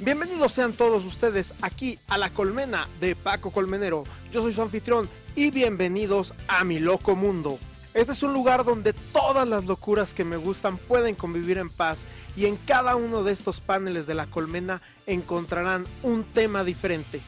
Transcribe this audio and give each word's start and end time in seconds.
Bienvenidos 0.00 0.52
sean 0.52 0.74
todos 0.74 1.04
ustedes 1.04 1.54
aquí 1.60 1.98
a 2.06 2.18
la 2.18 2.30
colmena 2.30 2.88
de 3.00 3.16
Paco 3.16 3.50
Colmenero. 3.50 4.04
Yo 4.30 4.42
soy 4.42 4.52
su 4.52 4.62
anfitrión 4.62 5.10
y 5.34 5.50
bienvenidos 5.50 6.34
a 6.46 6.62
mi 6.62 6.78
loco 6.78 7.16
mundo. 7.16 7.58
Este 7.94 8.12
es 8.12 8.22
un 8.22 8.32
lugar 8.32 8.64
donde 8.64 8.92
todas 8.92 9.48
las 9.48 9.64
locuras 9.64 10.14
que 10.14 10.24
me 10.24 10.36
gustan 10.36 10.78
pueden 10.78 11.16
convivir 11.16 11.58
en 11.58 11.68
paz 11.68 12.06
y 12.36 12.46
en 12.46 12.54
cada 12.58 12.94
uno 12.94 13.24
de 13.24 13.32
estos 13.32 13.60
paneles 13.60 14.06
de 14.06 14.14
la 14.14 14.26
colmena 14.26 14.82
encontrarán 15.08 15.84
un 16.04 16.22
tema 16.22 16.62
diferente. 16.62 17.20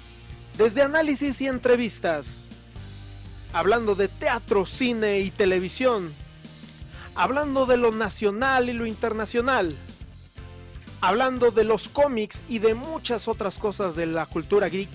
Desde 0.57 0.83
análisis 0.83 1.41
y 1.41 1.49
entrevistas, 1.49 2.51
hablando 3.53 3.97
de 3.97 4.07
teatro, 4.07 4.65
cine 4.65 5.19
y 5.19 5.33
televisión, 5.33 6.13
hablando 7.17 7.67
de 7.67 7.79
lo 7.79 7.91
nacional 7.91 8.69
y 8.69 8.75
lo 8.75 8.87
internacional, 8.87 9.77
hablando 11.01 11.51
de 11.51 11.65
los 11.65 11.89
cómics 11.89 12.43
y 12.49 12.59
de 12.59 12.75
muchas 12.75 13.29
otras 13.29 13.59
cosas 13.59 13.97
de 13.97 14.07
la 14.07 14.27
cultura 14.27 14.69
geek. 14.69 14.91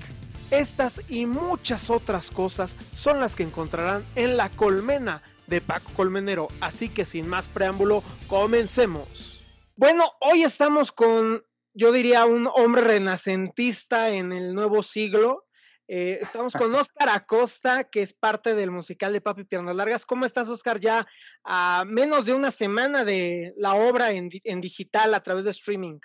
Estas 0.51 1.01
y 1.09 1.25
muchas 1.25 1.89
otras 1.89 2.29
cosas 2.29 2.77
son 2.95 3.19
las 3.19 3.35
que 3.35 3.43
encontrarán 3.43 4.05
en 4.15 4.37
la 4.37 4.49
colmena 4.49 5.23
de 5.47 5.61
Paco 5.61 5.91
Colmenero. 5.95 6.47
Así 6.61 6.89
que 6.89 7.05
sin 7.05 7.27
más 7.27 7.47
preámbulo, 7.47 8.03
comencemos. 8.27 9.43
Bueno, 9.75 10.05
hoy 10.21 10.43
estamos 10.43 10.91
con, 10.91 11.43
yo 11.73 11.91
diría, 11.91 12.25
un 12.25 12.47
hombre 12.53 12.81
renacentista 12.81 14.11
en 14.11 14.31
el 14.31 14.53
nuevo 14.53 14.83
siglo. 14.83 15.44
Eh, 15.87 16.17
estamos 16.19 16.53
con 16.53 16.73
Oscar 16.73 17.09
Acosta, 17.09 17.83
que 17.83 18.01
es 18.01 18.11
parte 18.11 18.55
del 18.55 18.71
musical 18.71 19.13
de 19.13 19.21
Papi 19.21 19.43
Piernas 19.43 19.75
Largas. 19.75 20.05
¿Cómo 20.05 20.25
estás, 20.25 20.49
Oscar? 20.49 20.79
Ya 20.79 21.05
a 21.43 21.83
menos 21.85 22.25
de 22.25 22.33
una 22.33 22.49
semana 22.49 23.03
de 23.03 23.53
la 23.55 23.75
obra 23.75 24.11
en, 24.11 24.29
digital 24.29 25.13
a 25.13 25.21
través 25.21 25.45
de 25.45 25.51
streaming. 25.51 25.99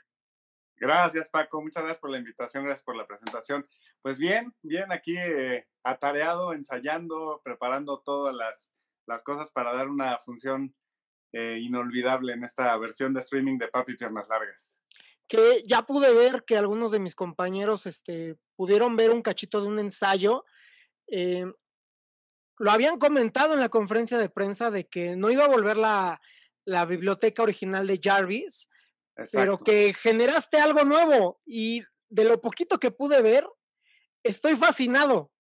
Gracias, 0.77 1.31
Paco. 1.31 1.63
Muchas 1.63 1.83
gracias 1.83 2.01
por 2.01 2.11
la 2.11 2.19
invitación, 2.19 2.65
gracias 2.65 2.85
por 2.85 2.97
la 2.97 3.07
presentación. 3.07 3.67
Pues 4.03 4.19
bien, 4.19 4.55
bien, 4.63 4.93
aquí 4.93 5.17
eh, 5.17 5.67
atareado, 5.83 6.53
ensayando, 6.53 7.41
preparando 7.43 8.01
todas 8.01 8.35
las, 8.35 8.75
las, 9.07 9.23
cosas 9.23 9.51
para 9.51 9.73
dar 9.73 9.89
una 9.89 10.19
función 10.19 10.75
eh, 11.33 11.59
inolvidable 11.61 12.35
en 12.35 12.45
esta 12.45 12.77
versión 12.77 13.15
de 13.15 13.21
streaming 13.21 13.57
de 13.57 13.69
Papi 13.69 13.97
Piernas 13.97 14.29
Largas. 14.29 14.81
Que 15.31 15.63
ya 15.65 15.87
pude 15.87 16.13
ver 16.13 16.45
que 16.45 16.57
algunos 16.57 16.91
de 16.91 16.99
mis 16.99 17.15
compañeros 17.15 17.87
este, 17.87 18.37
pudieron 18.57 18.97
ver 18.97 19.13
un 19.13 19.23
cachito 19.23 19.61
de 19.61 19.69
un 19.69 19.79
ensayo. 19.79 20.45
Eh, 21.07 21.47
lo 22.59 22.71
habían 22.71 22.99
comentado 22.99 23.55
en 23.55 23.61
la 23.61 23.69
conferencia 23.69 24.19
de 24.19 24.29
prensa 24.29 24.73
de 24.73 24.89
que 24.89 25.15
no 25.15 25.31
iba 25.31 25.45
a 25.45 25.49
volver 25.49 25.77
la, 25.77 26.21
la 26.65 26.85
biblioteca 26.85 27.43
original 27.43 27.87
de 27.87 28.01
Jarvis, 28.03 28.69
pero 29.33 29.57
que 29.57 29.95
generaste 29.95 30.59
algo 30.59 30.85
nuevo 30.85 31.41
y 31.47 31.85
de 32.09 32.25
lo 32.25 32.41
poquito 32.41 32.79
que 32.79 32.91
pude 32.91 33.23
ver, 33.23 33.47
estoy 34.25 34.57
fascinado. 34.57 35.31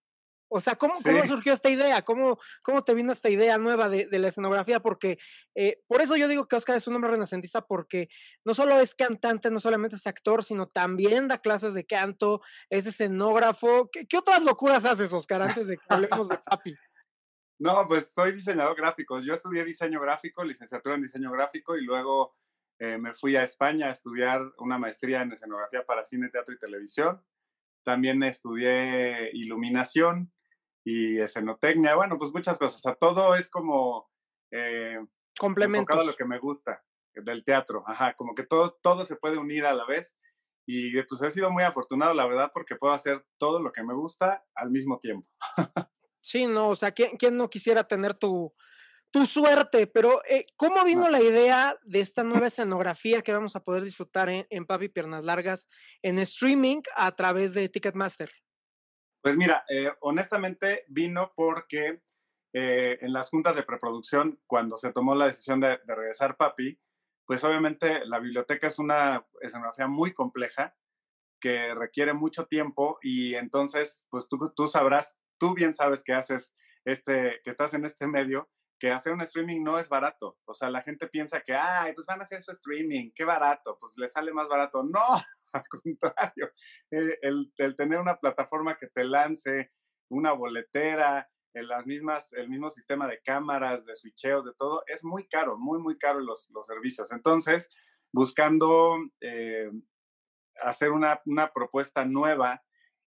O 0.53 0.61
sea, 0.61 0.75
¿cómo, 0.75 0.95
¿cómo 1.05 1.25
surgió 1.27 1.53
esta 1.53 1.71
idea? 1.71 2.03
¿Cómo, 2.03 2.39
¿Cómo 2.63 2.83
te 2.83 2.93
vino 2.93 3.13
esta 3.13 3.31
idea 3.31 3.57
nueva 3.57 3.89
de, 3.89 4.07
de 4.07 4.19
la 4.19 4.29
escenografía? 4.29 4.81
Porque 4.81 5.19
eh, 5.55 5.81
por 5.87 6.01
eso 6.01 6.17
yo 6.17 6.27
digo 6.27 6.49
que 6.49 6.57
Oscar 6.57 6.75
es 6.75 6.89
un 6.89 6.97
hombre 6.97 7.13
renacentista, 7.13 7.65
porque 7.65 8.09
no 8.45 8.53
solo 8.55 8.81
es 8.81 8.97
cantante, 8.97 9.49
no 9.51 9.61
solamente 9.61 9.95
es 9.95 10.09
actor, 10.09 10.43
sino 10.43 10.67
también 10.67 11.29
da 11.29 11.39
clases 11.39 11.73
de 11.73 11.87
canto, 11.87 12.43
es 12.69 12.87
escenógrafo. 12.87 13.89
¿Qué, 13.93 14.09
qué 14.09 14.19
otras 14.19 14.43
locuras 14.43 14.85
haces, 14.85 15.13
Oscar, 15.13 15.43
antes 15.43 15.69
de 15.69 15.77
que 15.77 15.85
hablemos 15.89 16.29
de 16.29 16.39
papi? 16.39 16.75
No, 17.61 17.87
pues 17.87 18.13
soy 18.13 18.33
diseñador 18.33 18.77
gráfico. 18.77 19.21
Yo 19.21 19.35
estudié 19.35 19.65
diseño 19.65 20.01
gráfico, 20.01 20.43
licenciatura 20.43 20.97
en 20.97 21.03
diseño 21.03 21.31
gráfico 21.31 21.77
y 21.77 21.85
luego 21.85 22.35
eh, 22.81 22.99
me 22.99 23.15
fui 23.15 23.37
a 23.37 23.45
España 23.45 23.87
a 23.87 23.91
estudiar 23.91 24.41
una 24.59 24.79
maestría 24.79 25.23
en 25.23 25.31
escenografía 25.31 25.85
para 25.85 26.03
cine, 26.03 26.29
teatro 26.31 26.55
y 26.55 26.59
televisión. 26.59 27.23
También 27.85 28.23
estudié 28.25 29.31
iluminación 29.33 30.33
y 30.91 31.21
escenotecnia. 31.21 31.95
Bueno, 31.95 32.19
pues 32.19 32.33
muchas 32.33 32.59
cosas. 32.59 32.85
A 32.87 32.95
todo 32.95 33.35
es 33.35 33.49
como 33.49 34.11
eh, 34.51 34.99
enfocado 35.41 36.01
a 36.01 36.05
lo 36.05 36.17
que 36.17 36.25
me 36.25 36.39
gusta 36.39 36.83
del 37.15 37.45
teatro. 37.45 37.85
Ajá, 37.87 38.15
como 38.15 38.35
que 38.35 38.45
todo, 38.45 38.79
todo 38.83 39.05
se 39.05 39.17
puede 39.17 39.39
unir 39.39 39.67
a 39.67 39.75
la 39.75 39.87
vez. 39.87 40.19
Y 40.67 41.01
pues 41.03 41.23
he 41.23 41.31
sido 41.31 41.51
muy 41.51 41.65
afortunado, 41.65 42.15
la 42.15 42.27
verdad, 42.27 42.51
porque 42.53 42.77
puedo 42.77 42.93
hacer 42.93 43.25
todo 43.39 43.61
lo 43.61 43.73
que 43.73 43.83
me 43.83 43.95
gusta 43.95 44.45
al 44.55 44.71
mismo 44.71 44.99
tiempo. 44.99 45.29
sí, 46.21 46.47
no, 46.47 46.69
o 46.69 46.77
sea, 46.77 46.93
¿quién, 46.93 47.17
quién 47.17 47.37
no 47.37 47.49
quisiera 47.51 47.85
tener 47.85 48.15
tu, 48.15 48.53
tu 49.11 49.27
suerte, 49.27 49.87
pero 49.89 50.23
eh, 50.29 50.47
¿cómo 50.57 50.85
vino 50.85 51.09
la 51.09 51.21
idea 51.21 51.77
de 51.83 52.01
esta 52.01 52.23
nueva 52.23 52.49
escenografía 52.49 53.23
que 53.23 53.33
vamos 53.33 53.57
a 53.57 53.65
poder 53.65 53.83
disfrutar 53.83 54.29
en, 54.29 54.47
en, 54.51 54.67
Papi 54.67 54.89
Piernas 54.89 55.25
Largas 55.25 55.69
en 56.03 56.19
streaming 56.21 56.83
a 56.95 57.17
través 57.17 57.53
de 57.55 57.69
Ticketmaster? 57.69 58.31
Pues 59.23 59.37
mira, 59.37 59.65
eh, 59.69 59.93
honestamente 60.01 60.85
vino 60.89 61.33
porque 61.35 62.03
eh, 62.53 62.99
en 63.01 63.13
las 63.13 63.31
juntas 63.31 63.55
de 63.55 63.63
preproducción, 63.63 64.41
cuando 64.47 64.77
se 64.77 64.93
tomó 64.93 65.15
la 65.15 65.27
decisión 65.27 65.61
de, 65.61 65.79
de, 65.85 65.95
regresar 65.95 66.37
Papi, 66.37 66.81
pues 67.27 67.45
obviamente 67.45 68.05
la 68.07 68.19
biblioteca 68.19 68.67
es 68.67 68.79
una 68.79 69.27
escenografía 69.41 69.87
muy 69.87 70.13
compleja 70.13 70.75
que 71.41 71.75
requiere 71.75 72.13
mucho 72.13 72.47
tiempo 72.47 72.99
y 73.03 73.35
entonces, 73.35 74.07
pues 74.11 74.29
tú, 74.29 74.53
tú 74.55 74.69
sabrás, 74.69 75.21
tú 75.39 75.55
bien 75.55 75.73
sabes 75.73 76.05
que 76.05 76.13
haces 76.13 76.55
este, 76.85 77.41
que 77.43 77.51
estás 77.51 77.75
en 77.75 77.85
este 77.85 78.07
medio 78.07 78.49
que 78.79 78.91
hacer 78.91 79.13
un 79.13 79.21
streaming 79.21 79.63
no 79.63 79.79
es 79.79 79.89
barato. 79.89 80.39
O 80.47 80.55
sea, 80.55 80.71
la 80.71 80.83
gente 80.83 81.07
piensa 81.07 81.43
que, 81.43 81.55
ay, 81.55 81.93
pues 81.93 82.07
van 82.07 82.21
a 82.21 82.25
hacer 82.25 82.41
su 82.43 82.51
streaming, 82.51 83.11
qué 83.15 83.25
barato, 83.25 83.77
pues 83.79 83.95
le 83.99 84.09
sale 84.09 84.33
más 84.33 84.49
barato. 84.49 84.83
No, 84.83 85.05
al 85.53 85.65
contrario, 85.69 86.51
eh, 86.91 87.19
el, 87.23 87.77
tener 87.77 87.99
una 87.99 88.19
plataforma 88.19 88.77
que 88.79 88.89
te 88.89 89.05
lance 89.05 89.71
una 90.11 90.33
boletera, 90.33 91.29
en 91.53 91.67
las 91.67 91.85
mismas, 91.85 92.33
el 92.35 92.49
mismo 92.49 92.71
sistema 92.71 93.09
de 93.09 93.21
cámaras, 93.23 93.85
de 93.85 93.97
switcheos, 93.97 94.45
de 94.45 94.53
todo, 94.55 94.85
es 94.87 95.05
muy 95.05 95.27
caro, 95.27 95.59
muy, 95.59 95.81
muy 95.81 95.99
caro 95.99 96.21
los, 96.21 96.49
los 96.55 96.65
servicios. 96.65 97.11
Entonces, 97.11 97.75
buscando 98.13 98.97
eh, 99.21 99.69
hacer 100.63 100.93
una, 100.93 101.21
una, 101.27 101.53
propuesta 101.53 102.05
nueva 102.05 102.63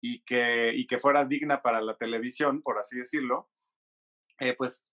y 0.02 0.22
que, 0.24 0.72
y 0.76 0.86
que 0.86 1.00
fuera 1.00 1.26
digna 1.26 1.64
para 1.64 1.82
la 1.82 1.98
televisión, 1.98 2.62
por 2.62 2.78
así 2.78 3.00
decirlo, 3.00 3.50
eh, 4.40 4.54
pues 4.56 4.92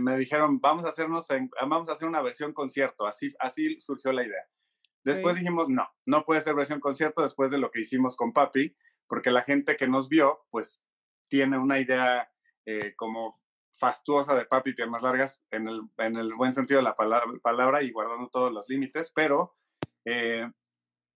me 0.00 0.16
dijeron, 0.16 0.60
vamos 0.60 0.84
a, 0.84 0.88
hacernos 0.88 1.26
vamos 1.62 1.88
a 1.88 1.92
hacer 1.92 2.08
una 2.08 2.22
versión 2.22 2.52
concierto. 2.52 3.06
Así, 3.06 3.34
así 3.40 3.78
surgió 3.80 4.12
la 4.12 4.24
idea. 4.24 4.48
Después 5.06 5.36
sí. 5.36 5.40
dijimos, 5.40 5.68
no, 5.68 5.88
no 6.04 6.24
puede 6.24 6.40
ser 6.40 6.54
versión 6.54 6.80
concierto 6.80 7.22
después 7.22 7.50
de 7.50 7.58
lo 7.58 7.70
que 7.70 7.80
hicimos 7.80 8.16
con 8.16 8.32
Papi, 8.32 8.76
porque 9.08 9.30
la 9.30 9.42
gente 9.42 9.76
que 9.76 9.88
nos 9.88 10.08
vio, 10.08 10.46
pues 10.50 10.86
tiene 11.28 11.58
una 11.58 11.78
idea 11.78 12.30
eh, 12.66 12.94
como 12.96 13.40
fastuosa 13.72 14.34
de 14.34 14.44
Papi, 14.44 14.74
piernas 14.74 15.02
largas, 15.02 15.46
en 15.50 15.68
el, 15.68 15.80
en 15.98 16.16
el 16.16 16.34
buen 16.34 16.52
sentido 16.52 16.78
de 16.78 16.84
la 16.84 16.96
palabra, 16.96 17.26
palabra 17.42 17.82
y 17.82 17.90
guardando 17.90 18.28
todos 18.28 18.52
los 18.52 18.68
límites, 18.68 19.12
pero 19.14 19.56
eh, 20.04 20.50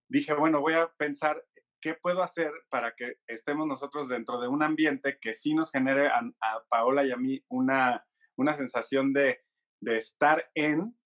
dije, 0.08 0.34
bueno, 0.34 0.60
voy 0.60 0.74
a 0.74 0.92
pensar 0.96 1.44
qué 1.80 1.94
puedo 1.94 2.22
hacer 2.22 2.52
para 2.68 2.94
que 2.94 3.18
estemos 3.26 3.66
nosotros 3.66 4.08
dentro 4.08 4.40
de 4.40 4.48
un 4.48 4.62
ambiente 4.62 5.18
que 5.20 5.34
sí 5.34 5.54
nos 5.54 5.70
genere 5.70 6.08
a, 6.08 6.20
a 6.40 6.64
Paola 6.68 7.04
y 7.04 7.10
a 7.10 7.16
mí 7.16 7.44
una 7.48 8.04
una 8.40 8.56
sensación 8.56 9.12
de, 9.12 9.40
de 9.80 9.98
estar 9.98 10.50
en, 10.54 10.98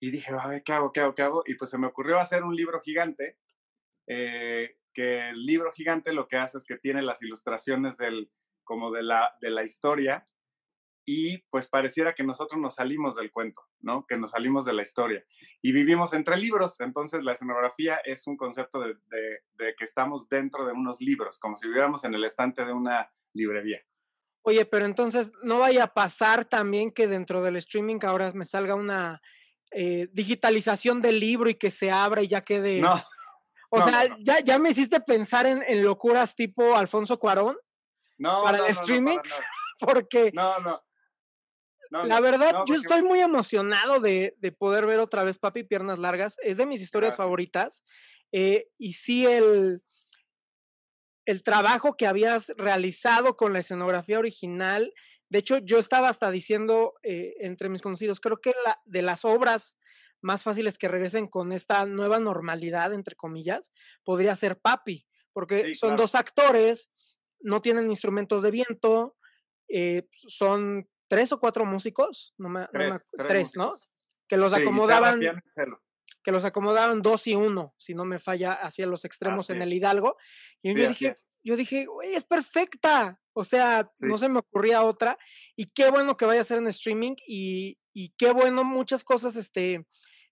y 0.00 0.10
dije, 0.10 0.32
a 0.32 0.46
ver, 0.48 0.62
¿qué 0.64 0.72
hago, 0.72 0.92
qué 0.92 1.00
hago, 1.00 1.14
qué 1.14 1.22
hago? 1.22 1.42
Y 1.46 1.54
pues 1.54 1.70
se 1.70 1.78
me 1.78 1.86
ocurrió 1.86 2.18
hacer 2.18 2.42
un 2.42 2.56
libro 2.56 2.80
gigante, 2.80 3.38
eh, 4.08 4.78
que 4.92 5.28
el 5.28 5.44
libro 5.44 5.70
gigante 5.72 6.12
lo 6.12 6.26
que 6.26 6.38
hace 6.38 6.58
es 6.58 6.64
que 6.64 6.78
tiene 6.78 7.02
las 7.02 7.22
ilustraciones 7.22 7.98
del, 7.98 8.32
como 8.64 8.90
de 8.90 9.02
la, 9.02 9.36
de 9.40 9.50
la 9.50 9.62
historia, 9.62 10.24
y 11.06 11.38
pues 11.50 11.68
pareciera 11.68 12.14
que 12.14 12.22
nosotros 12.22 12.60
nos 12.60 12.76
salimos 12.76 13.16
del 13.16 13.32
cuento, 13.32 13.60
¿no? 13.80 14.06
Que 14.06 14.16
nos 14.16 14.30
salimos 14.30 14.64
de 14.64 14.72
la 14.72 14.82
historia. 14.82 15.24
Y 15.60 15.72
vivimos 15.72 16.12
entre 16.12 16.36
libros, 16.36 16.80
entonces 16.80 17.24
la 17.24 17.32
escenografía 17.32 17.96
es 18.04 18.26
un 18.26 18.36
concepto 18.36 18.80
de, 18.80 18.94
de, 19.06 19.40
de 19.54 19.74
que 19.74 19.84
estamos 19.84 20.28
dentro 20.28 20.66
de 20.66 20.72
unos 20.72 21.00
libros, 21.00 21.38
como 21.40 21.56
si 21.56 21.66
viviéramos 21.66 22.04
en 22.04 22.14
el 22.14 22.24
estante 22.24 22.64
de 22.64 22.72
una 22.72 23.12
librería. 23.34 23.82
Oye, 24.42 24.64
pero 24.64 24.86
entonces 24.86 25.32
no 25.42 25.58
vaya 25.58 25.84
a 25.84 25.94
pasar 25.94 26.44
también 26.44 26.90
que 26.90 27.06
dentro 27.06 27.42
del 27.42 27.56
streaming 27.56 27.98
ahora 28.02 28.32
me 28.32 28.44
salga 28.44 28.74
una 28.74 29.20
eh, 29.72 30.08
digitalización 30.12 31.00
del 31.00 31.20
libro 31.20 31.48
y 31.50 31.54
que 31.54 31.70
se 31.70 31.90
abra 31.90 32.22
y 32.22 32.28
ya 32.28 32.42
quede. 32.42 32.80
No. 32.80 32.94
O 33.70 33.78
no, 33.78 33.84
sea, 33.88 34.08
no. 34.08 34.16
Ya, 34.20 34.40
ya 34.40 34.58
me 34.58 34.70
hiciste 34.70 35.00
pensar 35.00 35.46
en, 35.46 35.62
en 35.66 35.84
locuras 35.84 36.34
tipo 36.34 36.74
Alfonso 36.74 37.18
Cuarón 37.18 37.56
No, 38.18 38.42
para 38.42 38.58
el 38.58 38.66
streaming, 38.66 39.18
para 39.18 39.30
porque 39.80 40.30
no, 40.34 40.58
no. 40.60 40.82
No, 41.92 42.04
la 42.04 42.20
verdad 42.20 42.54
yo 42.66 42.74
estoy 42.76 43.02
muy 43.02 43.20
emocionado 43.20 43.98
de, 43.98 44.36
de 44.38 44.52
poder 44.52 44.86
ver 44.86 45.00
otra 45.00 45.24
vez 45.24 45.38
Papi 45.38 45.64
Piernas 45.64 45.98
Largas. 45.98 46.36
Es 46.42 46.56
de 46.56 46.66
mis 46.66 46.80
historias 46.80 47.10
Gracias. 47.10 47.24
favoritas. 47.24 47.84
eh, 48.32 48.68
y 48.78 48.92
sí, 48.92 49.26
el, 49.26 49.80
el 51.26 51.42
trabajo 51.42 51.96
que 51.96 52.06
habías 52.06 52.52
realizado 52.56 53.36
con 53.36 53.52
la 53.52 53.58
escenografía 53.60 54.18
original. 54.20 54.92
De 55.30 55.38
hecho, 55.38 55.58
yo 55.58 55.78
estaba 55.78 56.08
hasta 56.08 56.30
diciendo 56.30 56.94
eh, 57.02 57.34
entre 57.38 57.68
mis 57.68 57.82
conocidos, 57.82 58.20
creo 58.20 58.40
que 58.40 58.52
la, 58.64 58.80
de 58.84 59.00
las 59.00 59.24
obras 59.24 59.78
más 60.20 60.42
fáciles 60.42 60.76
que 60.76 60.88
regresen 60.88 61.28
con 61.28 61.52
esta 61.52 61.86
nueva 61.86 62.18
normalidad, 62.18 62.92
entre 62.92 63.16
comillas, 63.16 63.72
podría 64.04 64.36
ser 64.36 64.58
Papi, 64.58 65.06
porque 65.32 65.74
son 65.74 65.96
dos 65.96 66.14
actores, 66.14 66.92
no 67.40 67.60
tienen 67.60 67.88
instrumentos 67.88 68.42
de 68.42 68.50
viento, 68.50 69.16
eh, 69.68 70.08
son 70.12 70.88
tres 71.08 71.32
o 71.32 71.38
cuatro 71.38 71.64
músicos, 71.64 72.34
no 72.36 72.48
me, 72.48 72.66
tres, 73.26 73.56
¿no? 73.56 73.70
Que 74.28 74.36
los 74.36 74.52
acomodaban 74.52 75.20
que 76.22 76.32
los 76.32 76.44
acomodaban 76.44 77.02
dos 77.02 77.26
y 77.26 77.34
uno, 77.34 77.74
si 77.78 77.94
no 77.94 78.04
me 78.04 78.18
falla, 78.18 78.52
hacia 78.52 78.86
los 78.86 79.04
extremos 79.04 79.50
en 79.50 79.62
el 79.62 79.72
Hidalgo. 79.72 80.16
Y 80.62 80.74
yo, 80.74 80.88
dije, 80.88 81.14
yo 81.42 81.56
dije, 81.56 81.86
güey, 81.86 82.14
es 82.14 82.24
perfecta. 82.24 83.20
O 83.32 83.44
sea, 83.44 83.90
no 84.00 84.18
se 84.18 84.28
me 84.28 84.40
ocurría 84.40 84.82
otra. 84.82 85.18
Y 85.56 85.66
qué 85.66 85.90
bueno 85.90 86.16
que 86.16 86.26
vaya 86.26 86.42
a 86.42 86.44
ser 86.44 86.58
en 86.58 86.66
streaming. 86.66 87.14
Y, 87.26 87.78
y 87.94 88.10
qué 88.18 88.32
bueno, 88.32 88.64
muchas 88.64 89.02
cosas 89.02 89.36
este, 89.36 89.86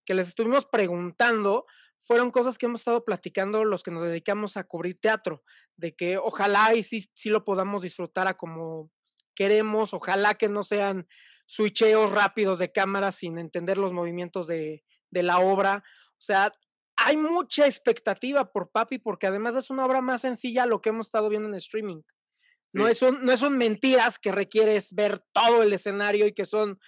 que 0.05 0.15
les 0.15 0.29
estuvimos 0.29 0.67
preguntando 0.67 1.65
fueron 1.99 2.31
cosas 2.31 2.59
que 2.59 2.67
hemos 2.67 2.81
estado 2.81 3.05
platicando 3.05 3.65
los 3.65 3.83
que 3.83 3.91
nos 3.91 4.05
dedicamos 4.05 4.57
a 4.57 4.65
cubrir 4.65 5.01
teatro, 5.01 5.43
de 5.77 5.95
que 5.95 6.17
ojalá 6.17 6.75
y 6.75 6.83
sí, 6.83 7.05
sí 7.15 7.29
lo 7.29 7.45
podamos 7.45 7.83
disfrutar 7.83 8.29
a 8.29 8.37
como 8.37 8.91
queremos, 9.35 9.93
ojalá 9.95 10.35
que 10.35 10.49
no 10.49 10.63
sean 10.63 11.09
switcheos 11.47 12.11
rápidos 12.13 12.59
de 12.59 12.73
cámara 12.73 13.11
sin 13.13 13.39
entender 13.39 13.79
los 13.79 13.93
movimientos 13.93 14.47
de, 14.47 14.85
de 15.11 15.23
la 15.23 15.39
obra. 15.39 15.83
O 16.13 16.21
sea, 16.21 16.53
hay 16.97 17.17
mucha 17.17 17.67
expectativa 17.67 18.51
por 18.51 18.71
Papi 18.71 18.99
porque 18.99 19.27
además 19.27 19.55
es 19.55 19.71
una 19.71 19.87
obra 19.87 20.01
más 20.01 20.23
sencilla 20.23 20.65
a 20.65 20.67
lo 20.67 20.81
que 20.81 20.89
hemos 20.89 21.07
estado 21.07 21.29
viendo 21.29 21.49
en 21.49 21.55
streaming. 21.55 22.03
No, 22.75 22.87
es 22.87 23.01
un, 23.03 23.25
no 23.25 23.37
son 23.37 23.57
mentiras 23.57 24.19
que 24.19 24.33
requieres 24.33 24.93
ver 24.93 25.21
todo 25.33 25.63
el 25.63 25.73
escenario 25.73 26.27
y 26.27 26.35
que 26.35 26.45
son 26.45 26.79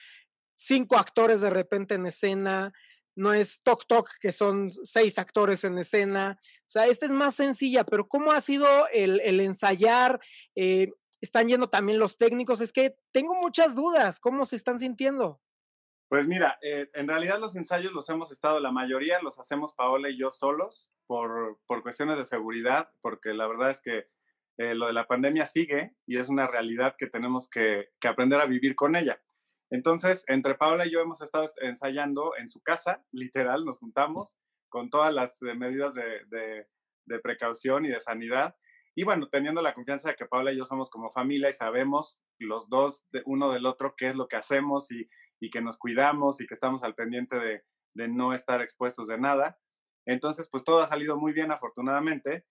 cinco 0.56 0.98
actores 0.98 1.40
de 1.40 1.50
repente 1.50 1.94
en 1.94 2.06
escena. 2.06 2.72
No 3.16 3.32
es 3.32 3.62
Tok 3.62 3.86
Tok, 3.86 4.10
que 4.20 4.32
son 4.32 4.70
seis 4.70 5.18
actores 5.18 5.64
en 5.64 5.78
escena. 5.78 6.38
O 6.42 6.70
sea, 6.70 6.86
esta 6.86 7.06
es 7.06 7.12
más 7.12 7.34
sencilla, 7.34 7.84
pero 7.84 8.08
¿cómo 8.08 8.32
ha 8.32 8.40
sido 8.40 8.66
el, 8.92 9.20
el 9.20 9.40
ensayar? 9.40 10.20
Eh, 10.54 10.88
están 11.20 11.48
yendo 11.48 11.68
también 11.68 11.98
los 11.98 12.18
técnicos. 12.18 12.60
Es 12.60 12.72
que 12.72 12.96
tengo 13.12 13.34
muchas 13.34 13.74
dudas. 13.74 14.20
¿Cómo 14.20 14.44
se 14.44 14.56
están 14.56 14.78
sintiendo? 14.78 15.40
Pues 16.10 16.26
mira, 16.26 16.58
eh, 16.60 16.90
en 16.94 17.06
realidad 17.06 17.38
los 17.38 17.54
ensayos 17.54 17.92
los 17.92 18.08
hemos 18.08 18.32
estado, 18.32 18.58
la 18.58 18.72
mayoría 18.72 19.22
los 19.22 19.38
hacemos 19.38 19.74
Paola 19.74 20.10
y 20.10 20.18
yo 20.18 20.32
solos 20.32 20.90
por, 21.06 21.60
por 21.68 21.84
cuestiones 21.84 22.18
de 22.18 22.24
seguridad, 22.24 22.90
porque 23.00 23.32
la 23.32 23.46
verdad 23.46 23.70
es 23.70 23.80
que 23.80 24.08
eh, 24.58 24.74
lo 24.74 24.88
de 24.88 24.92
la 24.92 25.06
pandemia 25.06 25.46
sigue 25.46 25.94
y 26.06 26.18
es 26.18 26.28
una 26.28 26.48
realidad 26.48 26.96
que 26.98 27.06
tenemos 27.06 27.48
que, 27.48 27.90
que, 28.00 28.08
aprender 28.08 28.40
a 28.40 28.46
vivir 28.46 28.74
con 28.74 28.96
ella. 28.96 29.22
Entonces, 29.70 30.24
entre 30.26 30.56
Paola 30.56 30.84
y 30.84 30.90
yo 30.90 30.98
hemos 30.98 31.22
estado 31.22 31.46
ensayando 31.62 32.32
en 32.36 32.48
su 32.48 32.60
casa, 32.60 33.04
literal, 33.12 33.64
nos 33.64 33.78
juntamos 33.78 34.36
con 34.68 34.90
todas 34.90 35.14
las 35.14 35.40
eh, 35.42 35.54
medidas 35.54 35.94
de, 35.94 36.66
de, 37.06 37.18
precaución 37.20 37.86
y 37.86 37.88
de 37.88 38.00
sanidad. 38.00 38.56
Y 38.96 39.04
bueno, 39.04 39.28
teniendo 39.28 39.62
la 39.62 39.74
confianza 39.74 40.08
de 40.08 40.16
que 40.16 40.26
Paola 40.26 40.50
y 40.52 40.56
yo 40.58 40.64
somos 40.64 40.90
como 40.90 41.12
familia 41.12 41.48
y 41.48 41.52
sabemos 41.52 42.20
los 42.40 42.68
dos, 42.68 43.06
de 43.12 43.22
uno 43.26 43.52
del 43.52 43.64
otro, 43.64 43.94
qué 43.96 44.08
es 44.08 44.16
lo 44.16 44.26
que 44.26 44.34
hacemos 44.34 44.90
y, 44.90 45.08
y 45.40 45.50
que 45.50 45.62
nos 45.62 45.78
cuidamos 45.78 46.40
y 46.40 46.46
que 46.46 46.54
estamos 46.54 46.82
al 46.82 46.94
pendiente 46.94 47.38
de, 47.38 47.62
de 47.94 48.08
no 48.08 48.32
estar 48.32 48.60
expuestos 48.60 49.08
de 49.08 49.18
nada. 49.18 49.58
Entonces, 50.06 50.48
pues 50.50 50.64
todo 50.64 50.82
ha 50.82 50.86
salido 50.86 51.16
muy 51.16 51.32
bien, 51.32 51.50
afortunadamente. 51.50 52.46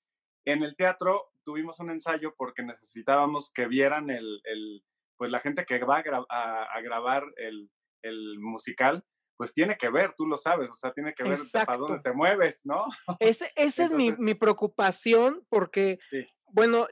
En 0.46 0.64
el 0.64 0.76
teatro 0.76 1.32
tuvimos 1.44 1.80
un 1.80 1.92
ensayo 1.92 2.34
porque 2.38 2.64
necesitábamos 2.64 3.52
que 3.54 3.68
vieran 3.68 4.10
el, 4.10 4.42
el 4.44 4.84
pues 5.18 5.32
la 5.32 5.40
gente 5.40 5.66
que 5.66 5.84
va 5.84 6.02
a, 6.30 6.64
a, 6.64 6.82
grabar 6.82 7.26
el, 7.36 7.70
el, 8.04 8.40
musical, 8.40 9.04
pues 9.38 9.54
tiene 9.54 9.76
que 9.78 9.90
ver, 9.90 10.14
tú 10.14 10.26
lo 10.26 10.38
sabes, 10.38 10.70
o 10.70 10.76
sea, 10.76 10.94
tiene 10.94 11.14
que 11.14 11.24
ver 11.24 11.38
para 11.52 11.78
dónde 11.78 12.00
te 12.02 12.14
mueves, 12.14 12.62
¿no? 12.64 12.86
Ese, 13.20 13.52
esa 13.58 13.84
es 13.84 13.92
mi, 13.92 14.14
mi, 14.14 14.34
preocupación 14.34 15.46
porque, 15.50 16.00
bueno, 16.48 16.88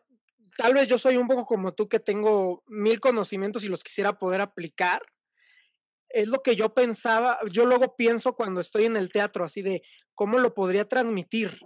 tal 0.58 0.74
vez 0.74 0.90
yo 0.90 0.98
soy 0.98 1.16
un 1.16 1.28
poco 1.28 1.46
como 1.46 1.74
tú 1.74 1.88
que 1.88 2.02
tengo 2.02 2.64
mil 2.68 3.00
conocimientos 3.00 3.64
y 3.64 3.70
los 3.70 3.82
quisiera 3.82 4.20
poder 4.20 4.42
aplicar, 4.42 5.02
es 6.10 6.28
lo 6.28 6.42
que 6.42 6.56
yo 6.56 6.74
pensaba, 6.74 7.40
yo 7.52 7.66
luego 7.66 7.96
pienso 7.96 8.34
cuando 8.34 8.62
estoy 8.62 8.86
en 8.86 8.98
el 8.98 9.12
teatro, 9.12 9.44
así 9.46 9.62
de 9.62 9.84
cómo 10.16 10.40
lo 10.40 10.54
podría 10.54 10.88
transmitir, 10.88 11.60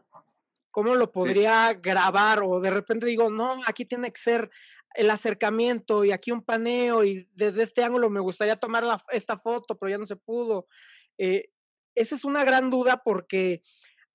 cómo 0.72 0.96
lo 0.96 1.12
podría 1.12 1.74
grabar, 1.74 2.42
o 2.44 2.60
de 2.60 2.72
repente 2.72 3.06
digo, 3.06 3.30
no, 3.30 3.62
aquí 3.66 3.86
tiene 3.86 4.12
que 4.12 4.20
ser 4.20 4.50
el 4.96 5.10
acercamiento 5.10 6.04
y 6.04 6.12
aquí 6.12 6.32
un 6.32 6.44
paneo 6.44 7.04
y 7.04 7.30
desde 7.34 7.64
este 7.64 7.84
ángulo 7.84 8.10
me 8.10 8.20
gustaría 8.20 8.58
tomar 8.58 8.84
esta 9.12 9.38
foto, 9.38 9.78
pero 9.78 9.90
ya 9.90 9.98
no 9.98 10.06
se 10.06 10.16
pudo. 10.16 10.68
Eh, 11.18 11.50
esa 11.96 12.16
es 12.16 12.26
una 12.26 12.44
gran 12.44 12.70
duda 12.70 13.02
porque 13.04 13.62